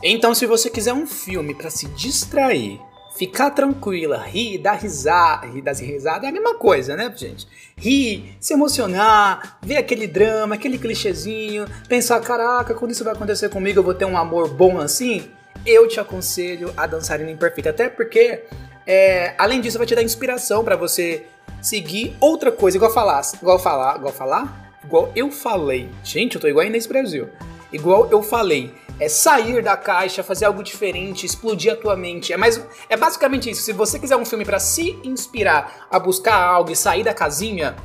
Então, 0.02 0.34
se 0.34 0.46
você 0.46 0.70
quiser 0.70 0.92
um 0.92 1.06
filme 1.06 1.54
para 1.54 1.70
se 1.70 1.86
distrair, 1.88 2.80
ficar 3.16 3.50
tranquila, 3.50 4.18
rir, 4.18 4.58
dar 4.58 4.74
risada, 4.74 5.48
rir, 5.48 5.60
dar 5.60 5.74
risada 5.74 6.26
é 6.26 6.28
a 6.28 6.32
mesma 6.32 6.54
coisa, 6.54 6.94
né, 6.94 7.12
gente? 7.16 7.48
Rir, 7.76 8.36
se 8.38 8.52
emocionar, 8.52 9.58
ver 9.60 9.76
aquele 9.76 10.06
drama, 10.06 10.54
aquele 10.54 10.78
clichêzinho, 10.78 11.66
pensar, 11.88 12.20
caraca, 12.20 12.74
quando 12.74 12.92
isso 12.92 13.02
vai 13.02 13.12
acontecer 13.12 13.48
comigo, 13.48 13.80
eu 13.80 13.82
vou 13.82 13.94
ter 13.94 14.04
um 14.04 14.16
amor 14.16 14.48
bom 14.48 14.78
assim? 14.78 15.28
Eu 15.68 15.86
te 15.86 16.00
aconselho 16.00 16.72
a 16.76 16.86
Dançarina 16.86 17.30
Imperfeita. 17.30 17.70
Até 17.70 17.88
porque, 17.88 18.44
é, 18.86 19.34
além 19.38 19.60
disso, 19.60 19.78
vai 19.78 19.86
te 19.86 19.94
dar 19.94 20.02
inspiração 20.02 20.64
para 20.64 20.76
você 20.76 21.26
seguir 21.60 22.16
outra 22.20 22.50
coisa, 22.50 22.76
igual 22.76 22.92
falar, 22.92 23.20
igual 23.40 23.58
falar, 23.58 23.96
igual 23.96 24.12
falar, 24.12 24.78
igual 24.84 25.12
eu 25.14 25.30
falei. 25.30 25.90
Gente, 26.02 26.36
eu 26.36 26.40
tô 26.40 26.48
igual 26.48 26.64
a 26.64 26.66
Inês 26.66 26.86
Brasil. 26.86 27.28
Igual 27.70 28.08
eu 28.10 28.22
falei, 28.22 28.72
é 28.98 29.08
sair 29.08 29.62
da 29.62 29.76
caixa, 29.76 30.22
fazer 30.22 30.46
algo 30.46 30.62
diferente, 30.62 31.26
explodir 31.26 31.72
a 31.72 31.76
tua 31.76 31.94
mente. 31.96 32.32
É 32.32 32.36
mais 32.36 32.64
é 32.88 32.96
basicamente 32.96 33.50
isso. 33.50 33.62
Se 33.62 33.72
você 33.72 33.98
quiser 33.98 34.16
um 34.16 34.24
filme 34.24 34.44
para 34.44 34.58
se 34.58 34.98
inspirar 35.04 35.86
a 35.90 35.98
buscar 35.98 36.36
algo 36.36 36.70
e 36.72 36.76
sair 36.76 37.04
da 37.04 37.12
casinha, 37.12 37.76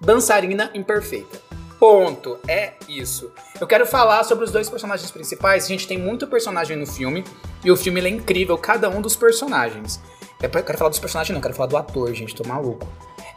Dançarina 0.00 0.70
Imperfeita. 0.74 1.47
Ponto. 1.78 2.38
É 2.48 2.72
isso. 2.88 3.30
Eu 3.60 3.66
quero 3.66 3.86
falar 3.86 4.24
sobre 4.24 4.44
os 4.44 4.50
dois 4.50 4.68
personagens 4.68 5.10
principais. 5.10 5.64
A 5.64 5.68
gente 5.68 5.86
tem 5.86 5.98
muito 5.98 6.26
personagem 6.26 6.76
no 6.76 6.86
filme 6.86 7.24
e 7.64 7.70
o 7.70 7.76
filme 7.76 8.00
é 8.00 8.08
incrível, 8.08 8.58
cada 8.58 8.88
um 8.88 9.00
dos 9.00 9.14
personagens. 9.14 10.00
Eu 10.42 10.48
quero 10.50 10.78
falar 10.78 10.90
dos 10.90 10.98
personagens, 10.98 11.34
não, 11.34 11.40
quero 11.40 11.54
falar 11.54 11.68
do 11.68 11.76
ator, 11.76 12.12
gente, 12.14 12.34
tô 12.34 12.46
maluco. 12.46 12.86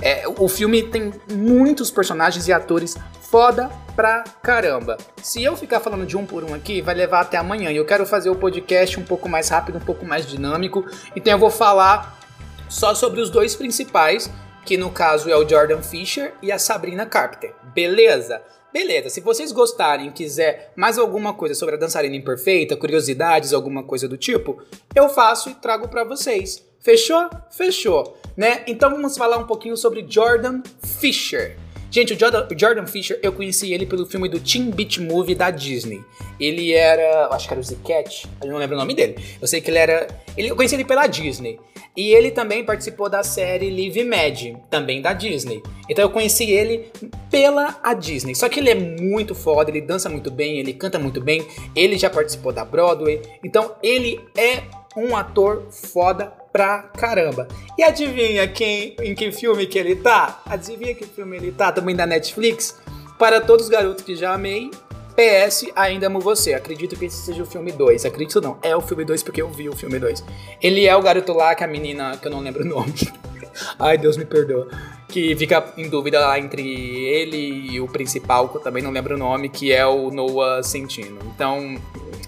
É, 0.02 0.24
o 0.28 0.48
filme 0.48 0.82
tem 0.84 1.14
muitos 1.32 1.92
personagens 1.92 2.48
e 2.48 2.54
atores 2.54 2.98
foda 3.22 3.70
pra 3.96 4.24
caramba. 4.42 4.98
Se 5.22 5.44
eu 5.44 5.56
ficar 5.56 5.80
falando 5.80 6.06
de 6.06 6.18
um 6.18 6.26
por 6.26 6.44
um 6.44 6.54
aqui, 6.54 6.82
vai 6.82 6.96
levar 6.96 7.22
até 7.22 7.38
amanhã. 7.38 7.72
E 7.72 7.78
eu 7.78 7.86
quero 7.86 8.06
fazer 8.06 8.30
o 8.30 8.36
podcast 8.36 9.00
um 9.00 9.04
pouco 9.04 9.30
mais 9.30 9.50
rápido, 9.50 9.78
um 9.78 9.82
pouco 9.82 10.06
mais 10.06 10.26
dinâmico. 10.26 10.86
Então 11.16 11.32
eu 11.32 11.40
vou 11.40 11.52
falar 11.52 12.20
só 12.68 12.96
sobre 12.96 13.22
os 13.22 13.30
dois 13.30 13.56
principais, 13.56 14.30
que 14.66 14.78
no 14.78 14.92
caso 14.92 15.30
é 15.30 15.36
o 15.36 15.48
Jordan 15.48 15.82
Fisher 15.82 16.34
e 16.42 16.52
a 16.52 16.60
Sabrina 16.60 17.06
Carpenter. 17.06 17.54
Beleza? 17.74 18.42
Beleza, 18.74 19.10
se 19.10 19.20
vocês 19.20 19.52
gostarem 19.52 20.12
quiser 20.12 20.72
mais 20.78 20.98
alguma 20.98 21.34
coisa 21.34 21.54
sobre 21.54 21.76
a 21.76 21.78
dançarina 21.78 22.16
imperfeita, 22.16 22.78
curiosidades, 22.78 23.52
alguma 23.52 23.84
coisa 23.84 24.08
do 24.08 24.16
tipo, 24.16 24.62
eu 24.96 25.10
faço 25.10 25.50
e 25.50 25.56
trago 25.56 25.90
para 25.90 26.06
vocês. 26.06 26.66
Fechou? 26.80 27.30
Fechou, 27.52 28.18
né? 28.38 28.64
Então 28.66 28.90
vamos 28.90 29.18
falar 29.18 29.38
um 29.38 29.46
pouquinho 29.46 29.76
sobre 29.76 30.06
Jordan 30.08 30.62
Fisher. 30.82 31.58
Gente, 31.92 32.14
o 32.14 32.20
Jordan, 32.20 32.48
o 32.50 32.58
Jordan, 32.58 32.88
Fisher, 32.88 33.20
eu 33.22 33.34
conheci 33.34 33.74
ele 33.74 33.86
pelo 33.86 34.06
filme 34.06 34.30
do 34.30 34.40
Teen 34.40 34.72
Beach 34.72 35.02
Movie 35.02 35.36
da 35.36 35.52
Disney. 35.52 36.02
Ele 36.40 36.72
era, 36.72 37.28
acho 37.28 37.50
que 37.50 37.54
era 37.54 37.60
o 37.60 37.64
Z-Cat, 37.64 38.26
eu 38.42 38.50
não 38.50 38.58
lembro 38.58 38.78
o 38.78 38.80
nome 38.80 38.94
dele. 38.94 39.18
Eu 39.42 39.46
sei 39.46 39.60
que 39.60 39.70
ele 39.70 39.78
era, 39.78 40.08
ele, 40.38 40.50
eu 40.50 40.56
conheci 40.56 40.76
ele 40.76 40.86
pela 40.86 41.06
Disney. 41.06 41.60
E 41.96 42.14
ele 42.14 42.32
também 42.32 42.64
participou 42.64 43.10
da 43.10 43.22
série 43.22 43.70
Live 43.70 44.04
Mad, 44.06 44.56
também 44.70 45.02
da 45.02 45.12
Disney. 45.12 45.62
Então 45.90 46.06
eu 46.06 46.10
conheci 46.10 46.50
ele 46.50 46.90
pela 47.30 47.80
a 47.84 47.94
Disney. 47.94 48.34
Só 48.34 48.48
que 48.48 48.60
ele 48.60 48.70
é 48.70 48.76
muito 48.76 49.36
foda, 49.36 49.70
ele 49.70 49.82
dança 49.82 50.10
muito 50.10 50.32
bem, 50.32 50.60
ele 50.60 50.74
canta 50.74 50.98
muito 50.98 51.20
bem, 51.20 51.46
ele 51.76 51.98
já 51.98 52.10
participou 52.10 52.54
da 52.54 52.64
Broadway. 52.64 53.22
Então 53.44 53.76
ele 53.84 54.20
é 54.38 54.64
um 54.96 55.16
ator 55.16 55.68
foda 55.70 56.32
pra 56.52 56.84
caramba. 56.84 57.48
E 57.78 57.84
adivinha 57.84 58.48
quem, 58.48 58.96
em 59.02 59.16
que 59.16 59.32
filme 59.32 59.66
que 59.66 59.80
ele 59.80 59.96
tá? 59.96 60.42
Adivinha 60.46 60.94
que 60.94 61.06
filme 61.06 61.38
ele 61.38 61.52
tá? 61.52 61.72
Também 61.72 61.96
da 61.96 62.06
Netflix? 62.06 62.80
Para 63.18 63.40
todos 63.40 63.66
os 63.66 63.72
garotos 63.72 64.04
que 64.04 64.16
já 64.16 64.34
amei, 64.34 64.72
PS, 65.16 65.72
ainda 65.76 66.08
amo 66.08 66.20
você. 66.20 66.54
Acredito 66.54 66.98
que 66.98 67.06
esse 67.06 67.18
seja 67.18 67.44
o 67.44 67.46
filme 67.46 67.72
2. 67.72 68.06
Acredito 68.06 68.42
não, 68.42 68.58
é 68.62 68.76
o 68.76 68.82
filme 68.82 69.06
2 69.06 69.24
porque 69.24 69.42
eu 69.42 69.50
vi 69.50 69.70
o 69.70 69.76
filme 69.76 70.00
2. 70.00 70.24
Ele 70.62 70.86
é 70.86 70.96
o 70.96 71.02
garoto 71.02 71.34
lá 71.34 71.54
que 71.56 71.64
a 71.64 71.68
menina, 71.68 72.18
que 72.18 72.28
eu 72.28 72.32
não 72.32 72.40
lembro 72.40 72.64
o 72.64 72.68
nome. 72.68 72.94
Ai, 73.78 73.98
Deus 73.98 74.18
me 74.18 74.26
perdoa. 74.26 74.68
Que 75.08 75.36
fica 75.36 75.74
em 75.78 75.90
dúvida 75.90 76.20
lá 76.22 76.40
entre 76.40 76.62
ele 76.62 77.72
e 77.72 77.82
o 77.82 77.88
principal, 77.88 78.48
que 78.48 78.58
eu 78.58 78.62
também 78.62 78.82
não 78.82 78.92
lembro 78.92 79.16
o 79.16 79.18
nome, 79.18 79.50
que 79.50 79.72
é 79.72 79.86
o 79.86 80.10
Noah 80.10 80.64
Centino. 80.64 81.20
Então, 81.36 81.78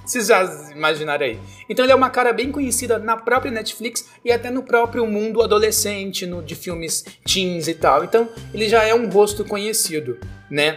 vocês 0.06 0.28
já 0.28 0.44
imaginaram 0.76 1.26
aí. 1.26 1.40
Então 1.70 1.86
ele 1.86 1.94
é 1.94 1.96
uma 1.96 2.10
cara 2.10 2.34
bem 2.34 2.52
conhecida 2.52 3.00
na 3.00 3.16
própria 3.16 3.52
Netflix 3.52 4.10
e 4.24 4.32
até 4.32 4.52
no 4.52 4.64
próprio 4.64 5.08
mundo 5.08 5.42
adolescente, 5.42 6.26
no, 6.26 6.42
de 6.42 6.56
filmes 6.56 7.06
teens 7.26 7.68
e 7.68 7.74
tal. 7.74 8.04
Então 8.04 8.28
ele 8.54 8.68
já 8.68 8.84
é 8.84 8.94
um 8.94 9.10
rosto 9.10 9.46
conhecido, 9.46 10.20
né? 10.50 10.76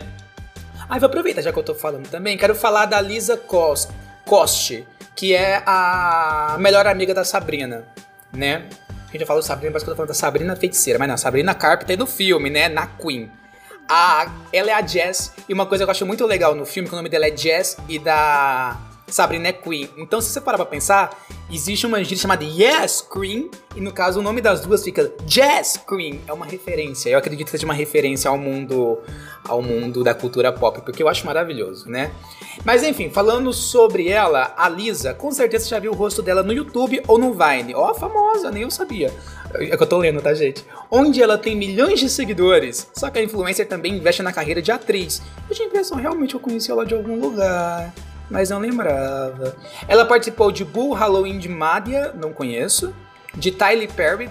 Ah, 0.89 0.99
vou 0.99 1.07
aproveitar 1.07 1.43
já 1.43 1.53
que 1.53 1.59
eu 1.59 1.63
tô 1.63 1.75
falando 1.75 2.09
também, 2.09 2.37
quero 2.39 2.55
falar 2.55 2.87
da 2.87 3.01
Lisa 3.01 3.37
Kost, 3.37 3.91
Kost 4.25 4.87
que 5.17 5.35
é 5.35 5.63
a 5.67 6.57
melhor 6.61 6.87
amiga 6.87 7.15
da 7.15 7.25
Sabrina, 7.25 7.85
né? 8.33 8.69
A 9.09 9.11
gente 9.11 9.21
já 9.21 9.27
falou 9.27 9.43
Sabrina, 9.43 9.73
mas 9.73 9.83
que 9.83 9.89
eu 9.89 9.95
tô 9.95 9.97
falando 9.97 10.09
da 10.09 10.15
Sabrina 10.15 10.55
feiticeira, 10.55 10.99
mas 10.99 11.09
não, 11.09 11.17
Sabrina 11.17 11.55
Carpenter 11.55 11.97
do 11.97 12.07
filme, 12.07 12.51
né? 12.51 12.69
Na 12.69 12.87
Queen. 12.87 13.31
A, 13.89 14.31
ela 14.53 14.71
é 14.71 14.75
a 14.75 14.87
Jess, 14.87 15.33
e 15.49 15.55
uma 15.55 15.65
coisa 15.65 15.85
que 15.85 15.89
eu 15.89 15.93
acho 15.93 16.05
muito 16.05 16.27
legal 16.27 16.55
no 16.55 16.67
filme, 16.67 16.87
que 16.89 16.95
o 16.95 16.97
nome 16.97 17.09
dela 17.09 17.27
é 17.27 17.35
Jess, 17.35 17.79
e 17.89 17.99
da 17.99 18.77
Sabrina 19.09 19.49
é 19.49 19.53
Queen. 19.53 19.89
Então, 19.97 20.21
se 20.21 20.29
você 20.29 20.41
parar 20.41 20.59
pra 20.59 20.67
pensar, 20.67 21.11
existe 21.51 21.87
uma 21.87 22.03
gíria 22.03 22.19
chamada 22.19 22.45
Yes 22.45 23.01
Queen, 23.01 23.51
e 23.75 23.81
no 23.81 23.93
caso 23.93 24.21
o 24.21 24.23
nome 24.23 24.41
das 24.41 24.61
duas 24.61 24.83
fica 24.83 25.13
Jazz 25.25 25.81
Queen. 25.89 26.21
É 26.27 26.33
uma 26.33 26.47
referência. 26.47 27.11
Eu 27.11 27.19
acredito 27.19 27.47
que 27.47 27.51
seja 27.51 27.65
uma 27.65 27.75
referência 27.75 28.29
ao 28.29 28.39
mundo 28.39 28.99
ao 29.49 29.63
mundo 29.63 30.03
da 30.03 30.13
cultura 30.13 30.53
pop, 30.53 30.81
porque 30.83 31.01
eu 31.01 31.09
acho 31.09 31.25
maravilhoso, 31.25 31.89
né? 31.89 32.11
Mas 32.65 32.83
enfim, 32.83 33.11
falando 33.11 33.53
sobre 33.53 34.09
ela, 34.09 34.53
a 34.57 34.69
Lisa, 34.69 35.15
com 35.15 35.31
certeza 35.31 35.69
já 35.69 35.79
viu 35.79 35.93
o 35.93 35.95
rosto 35.95 36.21
dela 36.21 36.43
no 36.43 36.53
YouTube 36.53 37.01
ou 37.07 37.17
no 37.17 37.33
Vine. 37.33 37.73
Ó, 37.75 37.91
oh, 37.91 37.95
famosa, 37.95 38.51
nem 38.51 38.63
eu 38.63 38.71
sabia. 38.71 39.13
É 39.55 39.77
que 39.77 39.83
eu 39.83 39.87
tô 39.87 39.99
lendo, 39.99 40.21
tá, 40.21 40.35
gente? 40.35 40.65
Onde 40.91 41.23
ela 41.23 41.39
tem 41.39 41.55
milhões 41.55 42.01
de 42.01 42.11
seguidores. 42.11 42.89
Só 42.93 43.09
que 43.09 43.21
a 43.21 43.23
influencer 43.23 43.69
também 43.69 43.95
investe 43.95 44.23
na 44.23 44.33
carreira 44.33 44.61
de 44.61 44.73
atriz. 44.73 45.23
Eu 45.49 45.55
tinha 45.55 45.67
a 45.67 45.71
impressão, 45.71 45.97
realmente 45.97 46.35
eu 46.35 46.41
conheci 46.41 46.71
ela 46.71 46.85
de 46.85 46.95
algum 46.95 47.21
lugar 47.21 47.95
mas 48.31 48.51
não 48.51 48.59
lembrava. 48.59 49.57
Ela 49.89 50.05
participou 50.05 50.51
de 50.51 50.65
Bull 50.65 50.93
Halloween 50.93 51.39
de 51.39 51.49
Madia, 51.49 52.13
não 52.13 52.33
conheço. 52.33 52.95
De 53.35 53.53
Tyler 53.53 53.93
Perry, 53.93 54.31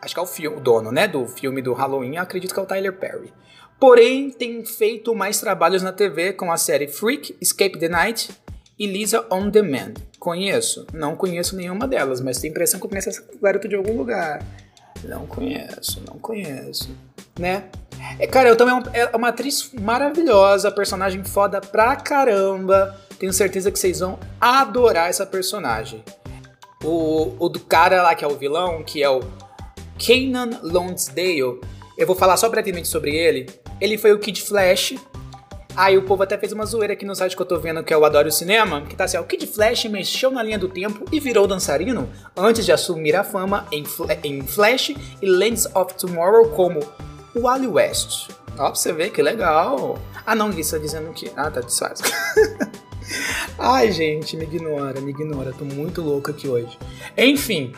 acho 0.00 0.14
que 0.14 0.20
é 0.20 0.22
o, 0.22 0.26
filme, 0.26 0.56
o 0.56 0.60
dono, 0.60 0.90
né, 0.90 1.06
do 1.06 1.26
filme 1.26 1.60
do 1.60 1.74
Halloween, 1.74 2.16
acredito 2.16 2.54
que 2.54 2.60
é 2.60 2.62
o 2.62 2.66
Tyler 2.66 2.92
Perry. 2.92 3.32
Porém, 3.78 4.30
tem 4.30 4.64
feito 4.64 5.14
mais 5.14 5.40
trabalhos 5.40 5.82
na 5.82 5.92
TV 5.92 6.32
com 6.32 6.50
a 6.50 6.56
série 6.56 6.88
Freak, 6.88 7.36
Escape 7.40 7.78
the 7.78 7.88
Night 7.88 8.30
e 8.78 8.86
Lisa 8.86 9.26
on 9.30 9.48
Demand. 9.48 9.94
Conheço? 10.18 10.86
Não 10.92 11.16
conheço 11.16 11.56
nenhuma 11.56 11.86
delas, 11.86 12.20
mas 12.20 12.38
tenho 12.38 12.50
a 12.50 12.54
impressão 12.54 12.80
que 12.80 12.86
eu 12.86 12.90
conheço 12.90 13.08
essa 13.10 13.24
garota 13.40 13.68
de 13.68 13.74
algum 13.74 13.96
lugar. 13.96 14.42
Não 15.04 15.26
conheço, 15.26 16.02
não 16.06 16.18
conheço, 16.18 16.94
né? 17.38 17.64
É, 18.18 18.26
cara, 18.26 18.48
eu 18.48 18.56
também 18.56 18.74
é, 18.92 19.16
uma 19.16 19.28
atriz 19.28 19.70
maravilhosa, 19.80 20.70
personagem 20.70 21.22
foda 21.24 21.60
pra 21.60 21.96
caramba. 21.96 22.96
Tenho 23.18 23.32
certeza 23.32 23.70
que 23.70 23.78
vocês 23.78 24.00
vão 24.00 24.18
adorar 24.40 25.08
essa 25.08 25.26
personagem. 25.26 26.02
O, 26.82 27.34
o 27.38 27.48
do 27.48 27.60
cara 27.60 28.02
lá 28.02 28.14
que 28.14 28.24
é 28.24 28.28
o 28.28 28.36
vilão, 28.36 28.82
que 28.82 29.02
é 29.02 29.10
o 29.10 29.20
Kanan 29.98 30.58
Lonsdale, 30.62 31.60
eu 31.98 32.06
vou 32.06 32.16
falar 32.16 32.36
só 32.38 32.48
brevemente 32.48 32.88
sobre 32.88 33.14
ele. 33.14 33.46
Ele 33.80 33.98
foi 33.98 34.12
o 34.12 34.18
Kid 34.18 34.40
Flash. 34.42 34.94
Aí 35.76 35.96
o 35.96 36.02
povo 36.02 36.22
até 36.22 36.36
fez 36.36 36.52
uma 36.52 36.66
zoeira 36.66 36.94
aqui 36.94 37.04
no 37.04 37.14
site 37.14 37.36
que 37.36 37.42
eu 37.42 37.46
tô 37.46 37.58
vendo, 37.58 37.84
que 37.84 37.92
é 37.92 37.96
o 37.96 38.04
Adoro 38.04 38.30
Cinema, 38.32 38.82
que 38.82 38.96
tá 38.96 39.04
assim, 39.04 39.16
ó, 39.16 39.20
o 39.20 39.24
Kid 39.24 39.46
Flash 39.46 39.84
mexeu 39.84 40.30
na 40.30 40.42
linha 40.42 40.58
do 40.58 40.68
tempo 40.68 41.04
e 41.12 41.20
virou 41.20 41.46
dançarino 41.46 42.08
antes 42.36 42.64
de 42.64 42.72
assumir 42.72 43.14
a 43.14 43.22
fama 43.22 43.66
em, 43.70 43.84
em 44.24 44.42
Flash 44.42 44.90
e 45.22 45.26
Lands 45.26 45.66
of 45.74 45.94
Tomorrow 45.94 46.50
como 46.50 46.80
o 47.34 47.42
Wally 47.42 47.66
West. 47.66 48.30
Ó, 48.52 48.66
pra 48.66 48.74
você 48.74 48.92
ver 48.92 49.10
que 49.10 49.22
legal. 49.22 49.98
Ah 50.26 50.34
não, 50.34 50.50
isso 50.50 50.72
tá 50.72 50.78
dizendo 50.78 51.12
que... 51.12 51.30
Ah, 51.36 51.50
tá 51.50 51.60
desfaz. 51.60 52.00
Ai, 53.58 53.90
gente, 53.90 54.36
me 54.36 54.44
ignora, 54.44 55.00
me 55.00 55.10
ignora. 55.10 55.52
Tô 55.52 55.64
muito 55.64 56.00
louco 56.00 56.30
aqui 56.30 56.48
hoje. 56.48 56.78
Enfim, 57.16 57.72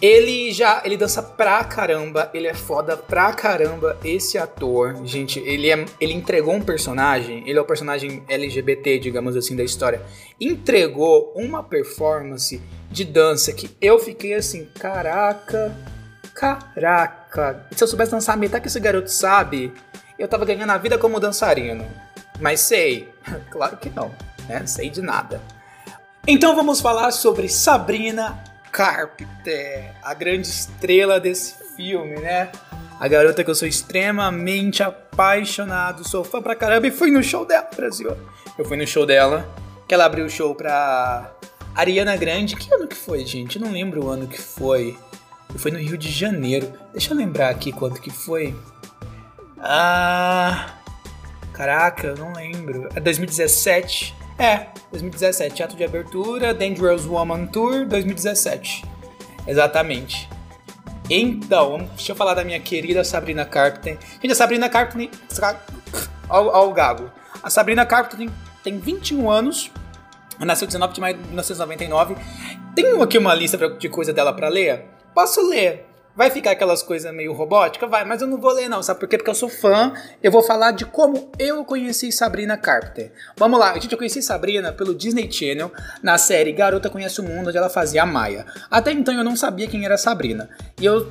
ele 0.00 0.52
já, 0.52 0.80
ele 0.84 0.96
dança 0.96 1.20
pra 1.20 1.62
caramba, 1.64 2.30
ele 2.32 2.46
é 2.46 2.54
foda 2.54 2.96
pra 2.96 3.32
caramba 3.32 3.98
esse 4.04 4.38
ator. 4.38 5.04
Gente, 5.04 5.40
ele 5.40 5.70
é, 5.70 5.84
ele 6.00 6.12
entregou 6.12 6.54
um 6.54 6.60
personagem, 6.60 7.42
ele 7.46 7.58
é 7.58 7.60
o 7.60 7.64
personagem 7.64 8.22
LGBT, 8.28 8.98
digamos 9.00 9.36
assim, 9.36 9.56
da 9.56 9.64
história. 9.64 10.00
Entregou 10.40 11.32
uma 11.34 11.64
performance 11.64 12.62
de 12.90 13.04
dança 13.04 13.52
que 13.52 13.70
eu 13.80 13.98
fiquei 13.98 14.34
assim, 14.34 14.68
caraca, 14.78 15.76
caraca. 16.38 17.66
Se 17.72 17.82
eu 17.82 17.88
soubesse 17.88 18.12
dançar 18.12 18.36
metade 18.36 18.62
que 18.62 18.68
esse 18.68 18.78
garoto 18.78 19.10
sabe, 19.10 19.74
eu 20.16 20.28
tava 20.28 20.44
ganhando 20.44 20.70
a 20.70 20.78
vida 20.78 20.96
como 20.96 21.18
dançarino. 21.18 21.84
Mas 22.40 22.60
sei, 22.60 23.12
claro 23.50 23.76
que 23.76 23.90
não, 23.90 24.14
né? 24.48 24.64
Sei 24.64 24.88
de 24.88 25.02
nada. 25.02 25.42
Então 26.26 26.54
vamos 26.54 26.80
falar 26.80 27.10
sobre 27.10 27.48
Sabrina 27.48 28.38
Carpenter, 28.70 29.92
a 30.02 30.14
grande 30.14 30.46
estrela 30.46 31.18
desse 31.18 31.54
filme, 31.74 32.20
né? 32.20 32.52
A 33.00 33.08
garota 33.08 33.42
que 33.42 33.50
eu 33.50 33.54
sou 33.54 33.66
extremamente 33.66 34.82
apaixonado, 34.82 36.06
sou 36.06 36.22
fã 36.22 36.40
pra 36.40 36.54
caramba 36.54 36.86
e 36.86 36.90
fui 36.90 37.10
no 37.10 37.22
show 37.22 37.44
dela, 37.44 37.68
Brasil. 37.74 38.16
Eu 38.56 38.64
fui 38.64 38.76
no 38.76 38.86
show 38.86 39.06
dela, 39.06 39.48
que 39.88 39.94
ela 39.94 40.04
abriu 40.04 40.26
o 40.26 40.30
show 40.30 40.54
pra 40.54 41.32
Ariana 41.74 42.16
Grande. 42.16 42.56
Que 42.56 42.72
ano 42.74 42.86
que 42.86 42.96
foi, 42.96 43.24
gente? 43.24 43.58
Não 43.58 43.72
lembro 43.72 44.04
o 44.04 44.08
ano 44.08 44.26
que 44.26 44.40
foi. 44.40 44.98
Foi 45.56 45.70
no 45.70 45.78
Rio 45.78 45.96
de 45.96 46.10
Janeiro. 46.10 46.72
Deixa 46.92 47.12
eu 47.12 47.16
lembrar 47.16 47.48
aqui 47.48 47.72
quanto 47.72 48.00
que 48.00 48.10
foi. 48.10 48.54
Ah. 49.58 50.74
Caraca, 51.52 52.08
eu 52.08 52.16
não 52.16 52.32
lembro. 52.32 52.88
É 52.94 53.00
2017. 53.00 54.14
É, 54.38 54.68
2017. 54.92 55.54
Teatro 55.56 55.76
de 55.76 55.82
abertura, 55.82 56.54
Dangerous 56.54 57.04
Woman 57.04 57.46
Tour, 57.46 57.86
2017. 57.86 58.84
Exatamente. 59.46 60.28
Então, 61.10 61.78
deixa 61.96 62.12
eu 62.12 62.16
falar 62.16 62.34
da 62.34 62.44
minha 62.44 62.60
querida 62.60 63.02
Sabrina 63.02 63.44
Carpenter. 63.44 63.98
Gente, 64.22 64.32
a 64.32 64.34
Sabrina 64.34 64.68
Carpenter. 64.68 65.18
Olha 66.28 66.68
o 66.68 66.72
gago. 66.72 67.10
A 67.42 67.48
Sabrina 67.50 67.84
Carpenter 67.86 68.30
tem 68.62 68.78
21 68.78 69.30
anos. 69.30 69.70
Nasceu 70.38 70.66
19 70.68 70.92
de 70.92 71.00
maio 71.00 71.16
de 71.16 71.22
1999. 71.24 72.14
Tenho 72.74 73.02
aqui 73.02 73.18
uma 73.18 73.34
lista 73.34 73.56
de 73.70 73.88
coisa 73.88 74.12
dela 74.12 74.32
para 74.32 74.48
ler. 74.48 74.84
Posso 75.14 75.40
ler. 75.48 75.88
Vai 76.18 76.30
ficar 76.30 76.50
aquelas 76.50 76.82
coisas 76.82 77.14
meio 77.14 77.32
robóticas? 77.32 77.88
Vai, 77.88 78.04
mas 78.04 78.20
eu 78.20 78.26
não 78.26 78.38
vou 78.38 78.52
ler 78.52 78.68
não, 78.68 78.82
sabe 78.82 78.98
por 78.98 79.08
quê? 79.08 79.16
Porque 79.16 79.30
eu 79.30 79.36
sou 79.36 79.48
fã, 79.48 79.92
eu 80.20 80.32
vou 80.32 80.42
falar 80.42 80.72
de 80.72 80.84
como 80.84 81.30
eu 81.38 81.64
conheci 81.64 82.10
Sabrina 82.10 82.56
Carpenter. 82.56 83.12
Vamos 83.36 83.60
lá, 83.60 83.72
gente, 83.74 83.92
eu 83.92 83.98
conheci 83.98 84.20
Sabrina 84.20 84.72
pelo 84.72 84.92
Disney 84.92 85.30
Channel, 85.30 85.70
na 86.02 86.18
série 86.18 86.50
Garota 86.50 86.90
Conhece 86.90 87.20
o 87.20 87.22
Mundo, 87.22 87.50
onde 87.50 87.56
ela 87.56 87.70
fazia 87.70 88.02
a 88.02 88.06
Maia. 88.06 88.46
Até 88.68 88.90
então 88.90 89.14
eu 89.14 89.22
não 89.22 89.36
sabia 89.36 89.68
quem 89.68 89.84
era 89.84 89.96
Sabrina. 89.96 90.50
E 90.80 90.84
eu, 90.84 91.08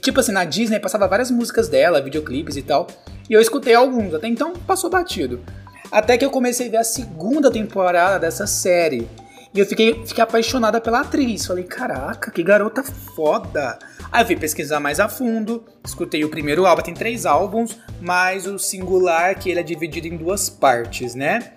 tipo 0.00 0.18
assim, 0.18 0.32
na 0.32 0.44
Disney 0.44 0.80
passava 0.80 1.06
várias 1.06 1.30
músicas 1.30 1.68
dela, 1.68 2.02
videoclipes 2.02 2.56
e 2.56 2.62
tal, 2.62 2.88
e 3.30 3.34
eu 3.34 3.40
escutei 3.40 3.76
alguns, 3.76 4.12
até 4.12 4.26
então 4.26 4.54
passou 4.54 4.90
batido. 4.90 5.40
Até 5.88 6.18
que 6.18 6.24
eu 6.24 6.30
comecei 6.30 6.66
a 6.66 6.70
ver 6.72 6.76
a 6.78 6.84
segunda 6.84 7.48
temporada 7.48 8.18
dessa 8.18 8.44
série. 8.44 9.08
E 9.54 9.60
eu 9.60 9.66
fiquei, 9.66 10.04
fiquei 10.06 10.22
apaixonada 10.22 10.80
pela 10.80 11.00
atriz. 11.00 11.46
Falei, 11.46 11.64
caraca, 11.64 12.30
que 12.30 12.42
garota 12.42 12.82
foda. 12.82 13.78
Aí 14.10 14.22
eu 14.22 14.26
fui 14.26 14.36
pesquisar 14.36 14.80
mais 14.80 15.00
a 15.00 15.08
fundo, 15.08 15.64
escutei 15.84 16.24
o 16.24 16.28
primeiro 16.28 16.66
álbum, 16.66 16.82
tem 16.82 16.94
três 16.94 17.26
álbuns, 17.26 17.76
mas 18.00 18.46
o 18.46 18.58
singular 18.58 19.38
que 19.38 19.50
ele 19.50 19.60
é 19.60 19.62
dividido 19.62 20.06
em 20.06 20.16
duas 20.16 20.48
partes, 20.48 21.14
né? 21.14 21.52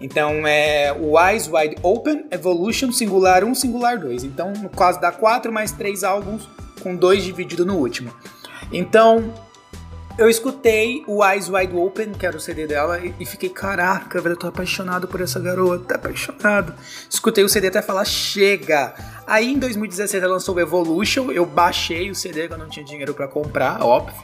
Então 0.00 0.46
é 0.46 0.92
o 0.92 1.18
Eyes 1.18 1.48
Wide 1.48 1.76
Open, 1.82 2.26
Evolution, 2.30 2.92
Singular 2.92 3.44
1, 3.44 3.54
Singular 3.54 3.98
2. 3.98 4.24
Então, 4.24 4.52
no 4.52 4.68
caso, 4.68 5.00
dá 5.00 5.10
quatro 5.10 5.52
mais 5.52 5.72
três 5.72 6.04
álbuns, 6.04 6.46
com 6.82 6.94
dois 6.94 7.24
dividido 7.24 7.64
no 7.64 7.76
último. 7.76 8.12
Então, 8.72 9.32
eu 10.16 10.28
escutei 10.28 11.02
o 11.08 11.24
Eyes 11.24 11.48
Wide 11.48 11.74
Open, 11.74 12.12
que 12.12 12.24
era 12.24 12.36
o 12.36 12.40
CD 12.40 12.66
dela, 12.66 13.00
e, 13.18 13.26
fiquei, 13.26 13.48
caraca, 13.48 14.20
velho, 14.20 14.34
eu 14.34 14.38
tô 14.38 14.46
apaixonado 14.46 15.08
por 15.08 15.20
essa 15.20 15.40
garota, 15.40 15.96
apaixonado. 15.96 16.72
Escutei 17.10 17.42
o 17.42 17.48
CD 17.48 17.66
até 17.66 17.82
falar, 17.82 18.04
chega! 18.04 18.94
Aí 19.26 19.52
em 19.52 19.58
2016 19.58 20.22
ela 20.22 20.34
lançou 20.34 20.54
o 20.54 20.60
Evolution, 20.60 21.32
eu 21.32 21.44
baixei 21.44 22.10
o 22.10 22.14
CD, 22.14 22.46
que 22.46 22.54
eu 22.54 22.58
não 22.58 22.68
tinha 22.68 22.84
dinheiro 22.84 23.12
para 23.12 23.26
comprar, 23.26 23.82
óbvio. 23.82 24.22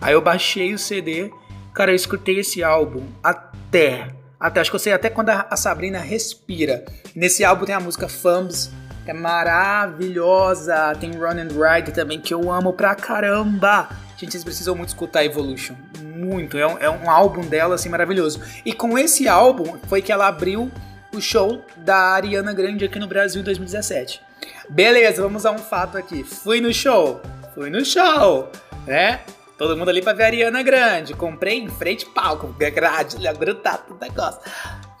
Aí 0.00 0.12
eu 0.12 0.20
baixei 0.20 0.74
o 0.74 0.78
CD, 0.78 1.30
cara, 1.72 1.90
eu 1.90 1.96
escutei 1.96 2.40
esse 2.40 2.62
álbum 2.62 3.06
até, 3.22 4.08
até, 4.38 4.60
acho 4.60 4.70
que 4.70 4.76
eu 4.76 4.80
sei 4.80 4.92
até 4.92 5.08
quando 5.08 5.30
a, 5.30 5.56
Sabrina 5.56 6.00
respira. 6.00 6.84
Nesse 7.14 7.44
álbum 7.44 7.64
tem 7.64 7.74
a 7.74 7.80
música 7.80 8.06
que 8.06 8.62
é 9.06 9.12
maravilhosa, 9.12 10.94
tem 10.98 11.12
Run 11.12 11.38
and 11.38 11.48
Ride 11.48 11.92
também, 11.92 12.20
que 12.20 12.32
eu 12.32 12.50
amo 12.50 12.72
pra 12.72 12.94
caramba. 12.94 13.88
Gente, 14.16 14.32
vocês 14.32 14.44
precisam 14.44 14.74
muito 14.74 14.88
escutar 14.88 15.24
Evolution. 15.24 15.74
Muito. 16.00 16.56
É 16.56 16.66
um, 16.66 16.78
é 16.78 16.88
um 16.88 17.10
álbum 17.10 17.42
dela, 17.42 17.74
assim, 17.74 17.88
maravilhoso. 17.88 18.40
E 18.64 18.72
com 18.72 18.96
esse 18.96 19.28
álbum 19.28 19.78
foi 19.88 20.00
que 20.00 20.12
ela 20.12 20.26
abriu 20.26 20.70
o 21.12 21.20
show 21.20 21.62
da 21.76 21.96
Ariana 21.96 22.52
Grande 22.52 22.84
aqui 22.84 22.98
no 22.98 23.06
Brasil 23.06 23.40
em 23.40 23.44
2017. 23.44 24.20
Beleza, 24.68 25.22
vamos 25.22 25.44
a 25.44 25.50
um 25.50 25.58
fato 25.58 25.98
aqui. 25.98 26.24
Fui 26.24 26.60
no 26.60 26.72
show. 26.72 27.20
Fui 27.54 27.70
no 27.70 27.84
show. 27.84 28.50
Né? 28.86 29.20
Todo 29.58 29.76
mundo 29.76 29.90
ali 29.90 30.02
pra 30.02 30.12
ver 30.12 30.24
a 30.24 30.26
Ariana 30.26 30.62
Grande. 30.62 31.14
Comprei 31.14 31.60
em 31.60 31.68
frente 31.68 32.06
palco, 32.06 32.48
grade, 32.58 33.16
grudado, 33.38 33.96
negócio. 34.00 34.40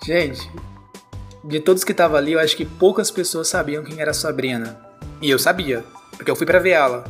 Gente, 0.04 0.50
de 1.44 1.60
todos 1.60 1.84
que 1.84 1.92
estavam 1.92 2.16
ali, 2.16 2.32
eu 2.32 2.40
acho 2.40 2.56
que 2.56 2.64
poucas 2.64 3.10
pessoas 3.10 3.48
sabiam 3.48 3.84
quem 3.84 4.00
era 4.00 4.10
a 4.10 4.14
Sabrina. 4.14 4.80
E 5.20 5.30
eu 5.30 5.38
sabia, 5.38 5.84
porque 6.16 6.30
eu 6.30 6.36
fui 6.36 6.46
para 6.46 6.58
ver 6.58 6.70
ela. 6.70 7.04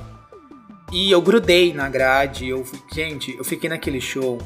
E 0.92 1.10
eu 1.10 1.22
grudei 1.22 1.72
na 1.72 1.88
grade, 1.88 2.48
eu 2.48 2.64
gente, 2.92 3.36
eu 3.36 3.44
fiquei 3.44 3.70
naquele 3.70 4.00
show. 4.00 4.38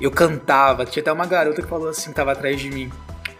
Eu 0.00 0.10
cantava, 0.10 0.84
tinha 0.84 1.00
até 1.00 1.12
uma 1.12 1.26
garota 1.26 1.62
que 1.62 1.68
falou 1.68 1.88
assim, 1.88 2.12
tava 2.12 2.32
atrás 2.32 2.60
de 2.60 2.70
mim. 2.70 2.90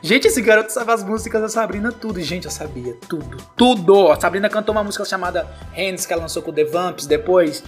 Gente, 0.00 0.28
esse 0.28 0.42
garoto 0.42 0.70
sabe 0.70 0.92
as 0.92 1.02
músicas 1.02 1.40
da 1.40 1.48
Sabrina 1.48 1.90
tudo. 1.90 2.20
Gente, 2.20 2.44
eu 2.44 2.50
sabia 2.50 2.94
tudo. 3.08 3.38
Tudo! 3.56 4.12
A 4.12 4.20
Sabrina 4.20 4.50
cantou 4.50 4.74
uma 4.74 4.84
música 4.84 5.04
chamada 5.04 5.48
Hands, 5.72 6.04
que 6.04 6.12
ela 6.12 6.22
lançou 6.22 6.42
com 6.42 6.52
The 6.52 6.64
Vamps 6.64 7.06
depois. 7.06 7.64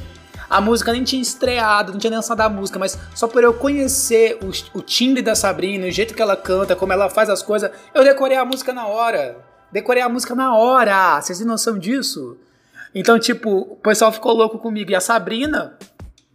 A 0.48 0.60
música 0.60 0.92
nem 0.92 1.04
tinha 1.04 1.20
estreado, 1.20 1.92
não 1.92 1.98
tinha 1.98 2.12
lançado 2.12 2.40
a 2.40 2.48
música, 2.48 2.78
mas 2.78 2.98
só 3.14 3.26
por 3.26 3.42
eu 3.42 3.54
conhecer 3.54 4.38
o, 4.42 4.78
o 4.78 4.82
timbre 4.82 5.22
da 5.22 5.34
Sabrina, 5.34 5.86
o 5.86 5.90
jeito 5.90 6.14
que 6.14 6.22
ela 6.22 6.36
canta, 6.36 6.76
como 6.76 6.92
ela 6.92 7.08
faz 7.10 7.28
as 7.28 7.42
coisas, 7.42 7.70
eu 7.94 8.04
decorei 8.04 8.36
a 8.36 8.44
música 8.44 8.72
na 8.72 8.86
hora. 8.86 9.36
Decorei 9.72 10.02
a 10.02 10.08
música 10.08 10.34
na 10.34 10.56
hora. 10.56 11.20
Vocês 11.20 11.38
têm 11.38 11.46
noção 11.46 11.78
disso? 11.78 12.36
Então, 12.94 13.18
tipo, 13.18 13.58
o 13.58 13.76
pessoal 13.76 14.12
ficou 14.12 14.32
louco 14.32 14.58
comigo. 14.58 14.90
E 14.90 14.94
a 14.94 15.00
Sabrina, 15.00 15.76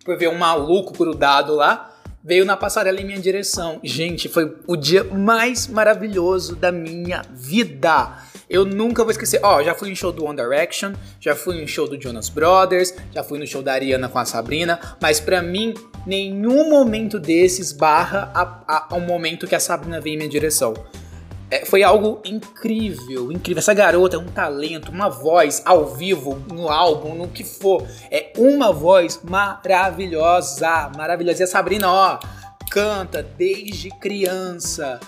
por 0.05 0.17
ver 0.17 0.27
um 0.27 0.37
maluco 0.37 0.93
grudado 0.93 1.55
lá, 1.55 1.91
veio 2.23 2.45
na 2.45 2.55
passarela 2.55 2.99
em 2.99 3.05
minha 3.05 3.19
direção. 3.19 3.79
Gente, 3.83 4.29
foi 4.29 4.55
o 4.67 4.75
dia 4.75 5.03
mais 5.03 5.67
maravilhoso 5.67 6.55
da 6.55 6.71
minha 6.71 7.23
vida. 7.31 8.15
Eu 8.51 8.65
nunca 8.65 9.01
vou 9.01 9.11
esquecer. 9.11 9.39
Ó, 9.41 9.57
oh, 9.57 9.63
já 9.63 9.73
fui 9.73 9.89
em 9.89 9.95
show 9.95 10.11
do 10.11 10.25
One 10.25 10.35
Direction, 10.35 10.91
já 11.21 11.33
fui 11.33 11.63
em 11.63 11.65
show 11.65 11.87
do 11.87 11.99
Jonas 11.99 12.27
Brothers, 12.27 12.93
já 13.13 13.23
fui 13.23 13.39
no 13.39 13.47
show 13.47 13.63
da 13.63 13.71
Ariana 13.71 14.09
com 14.09 14.19
a 14.19 14.25
Sabrina, 14.25 14.77
mas 14.99 15.21
para 15.21 15.41
mim, 15.41 15.73
nenhum 16.05 16.69
momento 16.69 17.17
desses 17.17 17.71
barra 17.71 18.29
a, 18.35 18.87
a, 18.93 18.99
momento 18.99 19.47
que 19.47 19.55
a 19.55 19.59
Sabrina 19.59 20.01
veio 20.01 20.15
em 20.15 20.17
minha 20.17 20.29
direção. 20.29 20.73
É, 21.49 21.63
foi 21.65 21.81
algo 21.81 22.21
incrível, 22.25 23.31
incrível. 23.31 23.59
Essa 23.59 23.73
garota 23.73 24.17
é 24.17 24.19
um 24.19 24.27
talento, 24.27 24.91
uma 24.91 25.07
voz 25.07 25.61
ao 25.65 25.87
vivo, 25.95 26.37
no 26.51 26.69
álbum, 26.69 27.15
no 27.15 27.29
que 27.29 27.45
for. 27.45 27.87
É 28.11 28.33
uma 28.37 28.73
voz 28.73 29.21
maravilhosa, 29.23 30.91
maravilhosa. 30.97 31.41
E 31.41 31.45
a 31.45 31.47
Sabrina, 31.47 31.89
ó, 31.89 32.19
canta 32.69 33.23
desde 33.23 33.89
criança. 33.91 34.99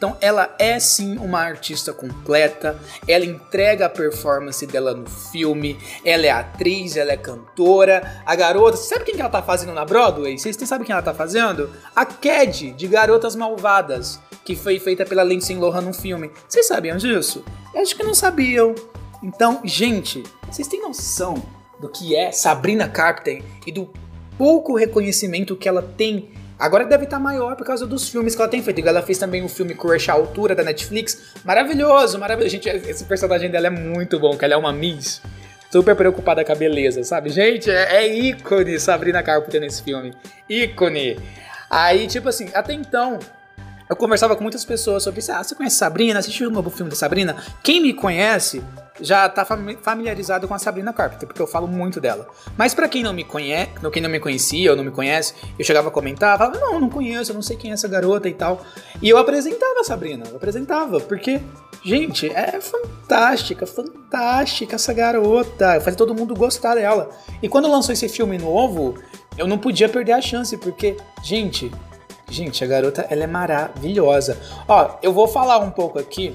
Então 0.00 0.16
ela 0.18 0.54
é 0.58 0.80
sim 0.80 1.18
uma 1.18 1.40
artista 1.40 1.92
completa, 1.92 2.80
ela 3.06 3.22
entrega 3.22 3.84
a 3.84 3.88
performance 3.90 4.66
dela 4.66 4.94
no 4.94 5.04
filme, 5.04 5.76
ela 6.02 6.24
é 6.24 6.30
atriz, 6.30 6.96
ela 6.96 7.12
é 7.12 7.18
cantora. 7.18 8.22
A 8.24 8.34
garota, 8.34 8.78
sabe 8.78 9.04
quem 9.04 9.14
que 9.14 9.20
ela 9.20 9.28
tá 9.28 9.42
fazendo 9.42 9.74
na 9.74 9.84
Broadway? 9.84 10.38
Vocês 10.38 10.56
sabem 10.56 10.86
quem 10.86 10.94
ela 10.94 11.02
tá 11.02 11.12
fazendo? 11.12 11.68
A 11.94 12.06
Cad, 12.06 12.70
de 12.72 12.88
Garotas 12.88 13.36
Malvadas 13.36 14.18
que 14.42 14.56
foi 14.56 14.78
feita 14.78 15.04
pela 15.04 15.22
Lindsay 15.22 15.54
Lohan 15.54 15.82
no 15.82 15.92
filme. 15.92 16.30
Vocês 16.48 16.66
sabiam 16.66 16.96
disso? 16.96 17.44
Eu 17.74 17.82
acho 17.82 17.94
que 17.94 18.02
não 18.02 18.14
sabiam. 18.14 18.74
Então, 19.22 19.60
gente, 19.64 20.22
vocês 20.50 20.66
têm 20.66 20.80
noção 20.80 21.34
do 21.78 21.90
que 21.90 22.16
é 22.16 22.32
Sabrina 22.32 22.88
Carpenter 22.88 23.44
e 23.66 23.70
do 23.70 23.90
pouco 24.38 24.74
reconhecimento 24.74 25.54
que 25.54 25.68
ela 25.68 25.82
tem 25.82 26.30
Agora 26.60 26.84
deve 26.84 27.04
estar 27.04 27.18
maior 27.18 27.56
por 27.56 27.66
causa 27.66 27.86
dos 27.86 28.10
filmes 28.10 28.34
que 28.34 28.42
ela 28.42 28.50
tem 28.50 28.62
feito. 28.62 28.86
Ela 28.86 29.00
fez 29.00 29.16
também 29.16 29.40
o 29.40 29.46
um 29.46 29.48
filme 29.48 29.74
Crush 29.74 30.10
à 30.10 30.12
Altura 30.12 30.54
da 30.54 30.62
Netflix. 30.62 31.32
Maravilhoso, 31.42 32.18
maravilhoso. 32.18 32.52
Gente, 32.52 32.68
esse 32.68 33.04
personagem 33.04 33.50
dela 33.50 33.68
é 33.68 33.70
muito 33.70 34.20
bom, 34.20 34.36
que 34.36 34.44
ela 34.44 34.52
é 34.52 34.56
uma 34.58 34.70
Miss. 34.70 35.22
Super 35.72 35.96
preocupada 35.96 36.44
com 36.44 36.52
a 36.52 36.54
beleza, 36.54 37.02
sabe? 37.02 37.30
Gente, 37.30 37.70
é, 37.70 38.04
é 38.04 38.14
ícone 38.14 38.78
Sabrina 38.78 39.22
Carpenter 39.22 39.58
nesse 39.58 39.82
filme. 39.82 40.12
Ícone. 40.46 41.18
Aí, 41.70 42.06
tipo 42.06 42.28
assim, 42.28 42.50
até 42.52 42.74
então, 42.74 43.18
eu 43.88 43.96
conversava 43.96 44.36
com 44.36 44.42
muitas 44.42 44.64
pessoas 44.64 45.02
sobre 45.02 45.20
isso. 45.20 45.32
Ah, 45.32 45.42
você 45.42 45.54
conhece 45.54 45.76
Sabrina? 45.76 46.18
Assistiu 46.18 46.50
o 46.50 46.52
novo 46.52 46.68
filme 46.68 46.90
da 46.90 46.96
Sabrina? 46.96 47.36
Quem 47.62 47.80
me 47.80 47.94
conhece 47.94 48.62
já 49.00 49.28
tá 49.28 49.44
familiarizado 49.44 50.46
com 50.46 50.54
a 50.54 50.58
Sabrina 50.58 50.92
Carpenter, 50.92 51.26
porque 51.26 51.40
eu 51.40 51.46
falo 51.46 51.66
muito 51.66 52.00
dela. 52.00 52.28
Mas 52.56 52.74
para 52.74 52.88
quem 52.88 53.02
não 53.02 53.12
me 53.12 53.24
conhece, 53.24 53.70
quem 53.92 54.02
não 54.02 54.10
me 54.10 54.20
conhecia 54.20 54.70
ou 54.70 54.76
não 54.76 54.84
me 54.84 54.90
conhece, 54.90 55.34
eu 55.58 55.64
chegava 55.64 55.88
a 55.88 55.90
comentar, 55.90 56.38
falava, 56.38 56.58
não, 56.58 56.80
não 56.80 56.88
conheço, 56.88 57.30
eu 57.30 57.34
não 57.34 57.42
sei 57.42 57.56
quem 57.56 57.70
é 57.70 57.74
essa 57.74 57.88
garota 57.88 58.28
e 58.28 58.34
tal. 58.34 58.62
E 59.02 59.08
eu 59.08 59.18
apresentava 59.18 59.80
a 59.80 59.84
Sabrina, 59.84 60.24
eu 60.28 60.36
apresentava, 60.36 61.00
porque, 61.00 61.40
gente, 61.84 62.28
é 62.28 62.60
fantástica, 62.60 63.66
fantástica 63.66 64.76
essa 64.76 64.92
garota. 64.92 65.76
Eu 65.76 65.80
fazia 65.80 65.98
todo 65.98 66.14
mundo 66.14 66.34
gostar 66.34 66.74
dela. 66.74 67.10
E 67.42 67.48
quando 67.48 67.70
lançou 67.70 67.92
esse 67.92 68.08
filme 68.08 68.38
novo, 68.38 68.94
eu 69.36 69.46
não 69.46 69.58
podia 69.58 69.88
perder 69.88 70.12
a 70.12 70.20
chance, 70.20 70.56
porque, 70.56 70.96
gente, 71.22 71.70
Gente, 72.30 72.62
a 72.62 72.66
garota, 72.66 73.04
ela 73.10 73.24
é 73.24 73.26
maravilhosa. 73.26 74.38
Ó, 74.68 74.98
eu 75.02 75.12
vou 75.12 75.26
falar 75.26 75.58
um 75.58 75.70
pouco 75.70 75.98
aqui 75.98 76.32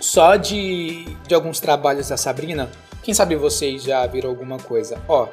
só 0.00 0.36
de, 0.36 1.04
de 1.26 1.34
alguns 1.34 1.60
trabalhos 1.60 2.08
da 2.08 2.16
Sabrina. 2.16 2.70
Quem 3.02 3.14
sabe 3.14 3.36
vocês 3.36 3.82
já 3.82 4.06
viram 4.06 4.30
alguma 4.30 4.58
coisa. 4.58 5.00
Ó, 5.08 5.28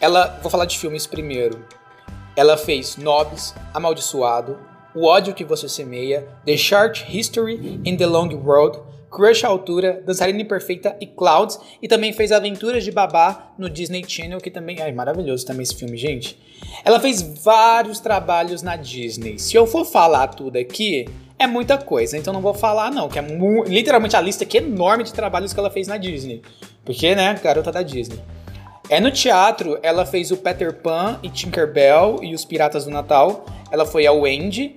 ela, 0.00 0.38
vou 0.42 0.50
falar 0.50 0.64
de 0.64 0.78
filmes 0.78 1.06
primeiro. 1.06 1.64
Ela 2.34 2.56
fez 2.56 2.96
Nobs, 2.96 3.54
Amaldiçoado, 3.74 4.58
O 4.94 5.06
ódio 5.06 5.32
que 5.32 5.44
você 5.44 5.68
semeia, 5.68 6.28
The 6.44 6.56
Short 6.56 7.06
History 7.08 7.80
in 7.84 7.96
the 7.96 8.06
Long 8.06 8.28
Road, 8.36 8.78
Crush 9.10 9.44
à 9.44 9.48
Altura, 9.48 10.02
Dançarina 10.04 10.40
Imperfeita 10.40 10.96
e 11.00 11.06
Clouds, 11.06 11.58
e 11.80 11.86
também 11.86 12.12
fez 12.12 12.32
Aventuras 12.32 12.82
de 12.82 12.90
Babá 12.90 13.52
no 13.58 13.68
Disney 13.68 14.02
Channel, 14.06 14.40
que 14.40 14.50
também 14.50 14.80
é 14.80 14.90
maravilhoso 14.90 15.46
também 15.46 15.62
esse 15.62 15.76
filme, 15.76 15.96
gente. 15.96 16.38
Ela 16.84 16.98
fez 16.98 17.22
vários 17.22 18.00
trabalhos 18.00 18.62
na 18.62 18.76
Disney. 18.76 19.38
Se 19.38 19.54
eu 19.54 19.66
for 19.66 19.84
falar 19.84 20.28
tudo 20.28 20.56
aqui, 20.56 21.06
é 21.42 21.46
muita 21.46 21.78
coisa, 21.78 22.16
então 22.16 22.32
não 22.32 22.40
vou 22.40 22.54
falar 22.54 22.90
não, 22.90 23.08
que 23.08 23.18
é 23.18 23.22
literalmente 23.66 24.16
a 24.16 24.20
lista 24.20 24.44
que 24.44 24.58
é 24.58 24.60
enorme 24.62 25.04
de 25.04 25.12
trabalhos 25.12 25.52
que 25.52 25.60
ela 25.60 25.70
fez 25.70 25.86
na 25.88 25.96
Disney. 25.96 26.42
Porque, 26.84 27.14
né, 27.14 27.38
garota 27.42 27.70
da 27.70 27.82
Disney. 27.82 28.20
É 28.88 29.00
no 29.00 29.10
teatro, 29.10 29.78
ela 29.82 30.04
fez 30.04 30.30
o 30.30 30.36
Peter 30.36 30.72
Pan 30.74 31.18
e 31.22 31.28
Tinkerbell 31.28 32.18
e 32.22 32.34
os 32.34 32.44
Piratas 32.44 32.84
do 32.84 32.90
Natal. 32.90 33.46
Ela 33.70 33.86
foi 33.86 34.06
a 34.06 34.12
Wendy. 34.12 34.74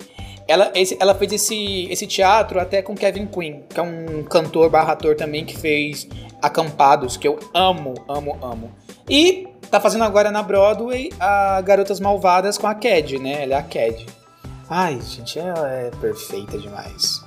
Ela, 0.47 0.71
esse, 0.75 0.95
ela 0.99 1.15
fez 1.15 1.34
esse, 1.34 1.88
esse 1.91 2.06
teatro 2.06 2.60
até 2.60 2.82
com 2.82 2.95
Kevin 2.95 3.25
Quinn, 3.25 3.62
que 3.67 3.80
é 3.80 3.84
um 3.84 4.23
cantor 4.23 4.69
barra 4.69 4.93
ator 4.93 5.15
também 5.15 5.43
que 5.43 5.58
fez 5.58 6.08
Acampados, 6.41 7.17
que 7.17 7.28
eu 7.28 7.39
amo, 7.54 7.95
amo, 8.08 8.38
amo. 8.41 8.71
E 9.10 9.47
tá 9.71 9.82
fazendo 9.82 10.04
agora 10.04 10.30
na 10.30 10.43
Broadway 10.43 11.10
a 11.19 11.60
Garotas 11.62 11.99
Malvadas 11.99 12.58
com 12.58 12.67
a 12.67 12.75
Cad, 12.75 13.17
né? 13.17 13.43
Ela 13.43 13.56
é 13.56 13.58
a 13.58 13.63
Cad. 13.63 14.06
Ai, 14.69 14.99
gente, 15.01 15.38
ela 15.38 15.69
é 15.71 15.91
perfeita 15.91 16.58
demais. 16.58 17.23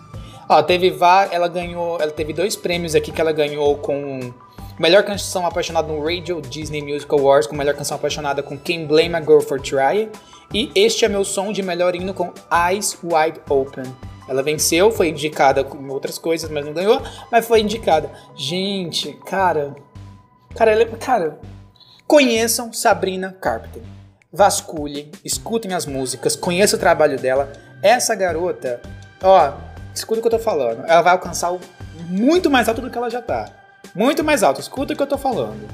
Ó, 0.49 0.63
teve 0.63 0.97
ela 1.31 1.47
ganhou, 1.47 2.01
ela 2.01 2.11
teve 2.11 2.33
dois 2.33 2.57
prêmios 2.57 2.95
aqui 2.95 3.13
que 3.13 3.21
ela 3.21 3.33
ganhou 3.33 3.77
com 3.79 4.33
melhor 4.79 5.05
canção 5.05 5.47
apaixonada 5.47 5.87
no 5.93 6.03
Radio 6.03 6.41
Disney 6.41 6.83
Music 6.83 7.13
Awards, 7.13 7.47
com 7.47 7.55
melhor 7.55 7.75
canção 7.75 7.97
apaixonada 7.97 8.43
com 8.43 8.59
Quem 8.59 8.87
Blame 8.87 9.15
a 9.15 9.21
Girl 9.21 9.41
for 9.41 9.61
Trying, 9.61 10.09
e 10.53 10.71
Este 10.75 11.05
é 11.05 11.09
meu 11.09 11.25
som 11.25 11.53
de 11.53 11.63
melhor 11.63 11.95
hino 11.95 12.15
com 12.15 12.33
Eyes 12.51 12.99
Wide 13.03 13.41
Open. 13.49 13.85
Ela 14.27 14.43
venceu, 14.43 14.91
foi 14.91 15.09
indicada 15.09 15.63
com 15.63 15.89
outras 15.89 16.19
coisas, 16.19 16.51
mas 16.51 16.65
não 16.65 16.73
ganhou, 16.73 17.01
mas 17.31 17.47
foi 17.47 17.61
indicada. 17.61 18.11
Gente, 18.35 19.13
cara, 19.27 19.77
cara, 20.55 20.73
ela, 20.73 20.83
é, 20.83 20.87
cara, 20.87 21.39
conheçam 22.07 22.73
Sabrina 22.73 23.37
Carpenter 23.41 23.98
vasculhem, 24.33 25.11
escutem 25.25 25.75
as 25.75 25.87
músicas, 25.87 26.37
conheçam 26.37 26.77
o 26.77 26.81
trabalho 26.81 27.19
dela. 27.19 27.51
Essa 27.83 28.15
garota, 28.15 28.81
ó, 29.23 29.53
escuta 29.95 30.21
o 30.21 30.23
que 30.23 30.29
eu 30.29 30.39
tô 30.39 30.39
falando. 30.39 30.85
Ela 30.87 31.03
vai 31.03 31.13
alcançar 31.13 31.53
o 31.53 31.61
muito 32.09 32.51
mais 32.51 32.69
alto 32.69 32.81
do 32.81 32.91
que 32.91 32.99
ela 32.99 33.11
já 33.11 33.21
tá. 33.21 33.51
Muito 33.95 34.23
mais 34.23 34.43
alto. 34.43 34.61
Escuta 34.61 34.93
o 34.93 34.97
que 34.97 35.03
eu 35.03 35.07
tô 35.07 35.19
falando. 35.19 35.69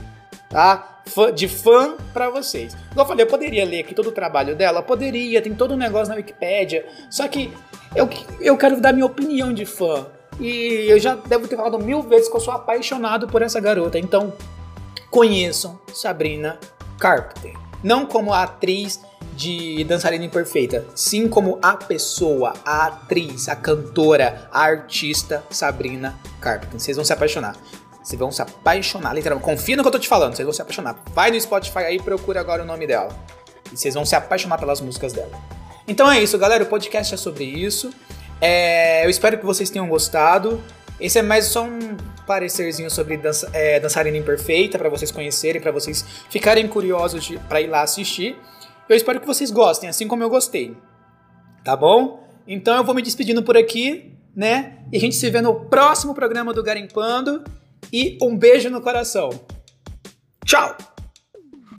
Tá? 0.49 1.01
De 1.35 1.49
fã 1.49 1.97
para 2.13 2.31
vocês. 2.31 2.75
Como 2.89 3.01
eu 3.01 3.07
falei, 3.07 3.25
eu 3.25 3.29
poderia 3.29 3.65
ler 3.65 3.81
aqui 3.81 3.95
todo 3.95 4.09
o 4.09 4.13
trabalho 4.13 4.57
dela, 4.57 4.83
poderia, 4.83 5.43
tem 5.43 5.55
todo 5.55 5.75
um 5.75 5.77
negócio 5.77 6.09
na 6.09 6.17
Wikipédia. 6.17 6.87
Só 7.11 7.29
que 7.29 7.53
eu, 7.95 8.09
eu 8.41 8.57
quero 8.57 8.81
dar 8.81 8.93
minha 8.93 9.07
opinião 9.07 9.53
de 9.53 9.67
fã. 9.67 10.07
E 10.41 10.87
eu 10.89 10.99
já 10.99 11.15
devo 11.15 11.47
ter 11.47 11.57
falado 11.57 11.79
mil 11.79 12.03
vezes 12.03 12.29
que 12.29 12.37
eu 12.37 12.41
sou 12.41 12.55
apaixonado 12.55 13.27
por 13.29 13.43
essa 13.43 13.61
garota. 13.61 13.99
Então, 13.99 14.33
conheçam 15.11 15.79
Sabrina 15.93 16.59
Carpenter 16.99 17.64
não 17.85 18.07
como 18.07 18.33
a 18.33 18.43
atriz 18.43 19.01
de 19.37 19.85
Dançarina 19.85 20.25
Imperfeita, 20.25 20.87
sim 20.95 21.29
como 21.29 21.59
a 21.63 21.77
pessoa, 21.77 22.55
a 22.65 22.87
atriz, 22.87 23.49
a 23.49 23.55
cantora, 23.55 24.49
a 24.51 24.63
artista 24.63 25.45
Sabrina 25.51 26.19
Carpenter. 26.41 26.81
Vocês 26.81 26.97
vão 26.97 27.05
se 27.05 27.13
apaixonar. 27.13 27.57
Vocês 28.03 28.19
vão 28.19 28.33
se 28.33 28.43
apaixonar, 28.43 29.15
literalmente. 29.15 29.45
Confia 29.45 29.77
no 29.77 29.83
que 29.83 29.89
eu 29.89 29.93
tô 29.93 29.99
te 29.99 30.09
falando, 30.09 30.35
vocês 30.35 30.45
vão 30.47 30.53
se 30.53 30.63
apaixonar. 30.63 30.97
Vai 31.13 31.31
no 31.31 31.41
Spotify 31.41 31.79
aí 31.79 31.97
e 31.97 32.03
procura 32.03 32.41
agora 32.41 32.63
o 32.63 32.67
nome 32.67 32.87
dela. 32.87 33.15
E 33.73 33.77
vocês 33.77 33.95
vão 33.95 34.05
se 34.05 34.15
apaixonar 34.15 34.59
pelas 34.59 34.81
músicas 34.81 35.13
dela. 35.13 35.33
Então 35.87 36.11
é 36.11 36.23
isso, 36.23 36.39
galera. 36.39 36.65
O 36.65 36.67
podcast 36.67 37.15
é 37.15 37.17
sobre 37.17 37.45
isso. 37.45 37.93
É, 38.41 39.05
eu 39.05 39.11
espero 39.11 39.39
que 39.39 39.45
vocês 39.45 39.71
tenham 39.71 39.89
gostado. 39.89 40.63
Esse 41.01 41.19
é 41.19 41.23
mais 41.23 41.47
só 41.47 41.65
um 41.65 41.97
parecerzinho 42.27 42.91
sobre 42.91 43.17
dança, 43.17 43.51
é, 43.53 43.81
Dançarina 43.81 44.17
Imperfeita, 44.17 44.79
para 44.79 44.89
vocês 44.89 45.11
conhecerem, 45.11 45.61
para 45.61 45.73
vocês 45.73 46.05
ficarem 46.31 46.67
curiosos 46.69 47.33
para 47.49 47.61
ir 47.61 47.67
lá 47.67 47.83
assistir. 47.83 48.37
Eu 48.89 48.97
espero 48.97 49.21
que 49.21 49.27
vocês 49.27 49.51
gostem, 49.51 49.89
assim 49.89 50.07
como 50.07 50.23
eu 50.23 50.31
gostei. 50.31 50.77
Tá 51.65 51.77
bom? 51.77 52.29
Então 52.47 52.77
eu 52.77 52.85
vou 52.85 52.95
me 52.95 53.03
despedindo 53.03 53.43
por 53.43 53.57
aqui, 53.57 54.13
né? 54.37 54.79
E 54.93 54.97
a 54.97 55.01
gente 55.01 55.17
se 55.17 55.31
vê 55.31 55.41
no 55.41 55.67
próximo 55.67 56.15
programa 56.15 56.53
do 56.53 56.63
Garimpando. 56.63 57.43
E 57.93 58.19
um 58.23 58.37
beijo 58.37 58.71
no 58.71 58.81
coração. 58.81 59.31
Tchau! 60.45 60.94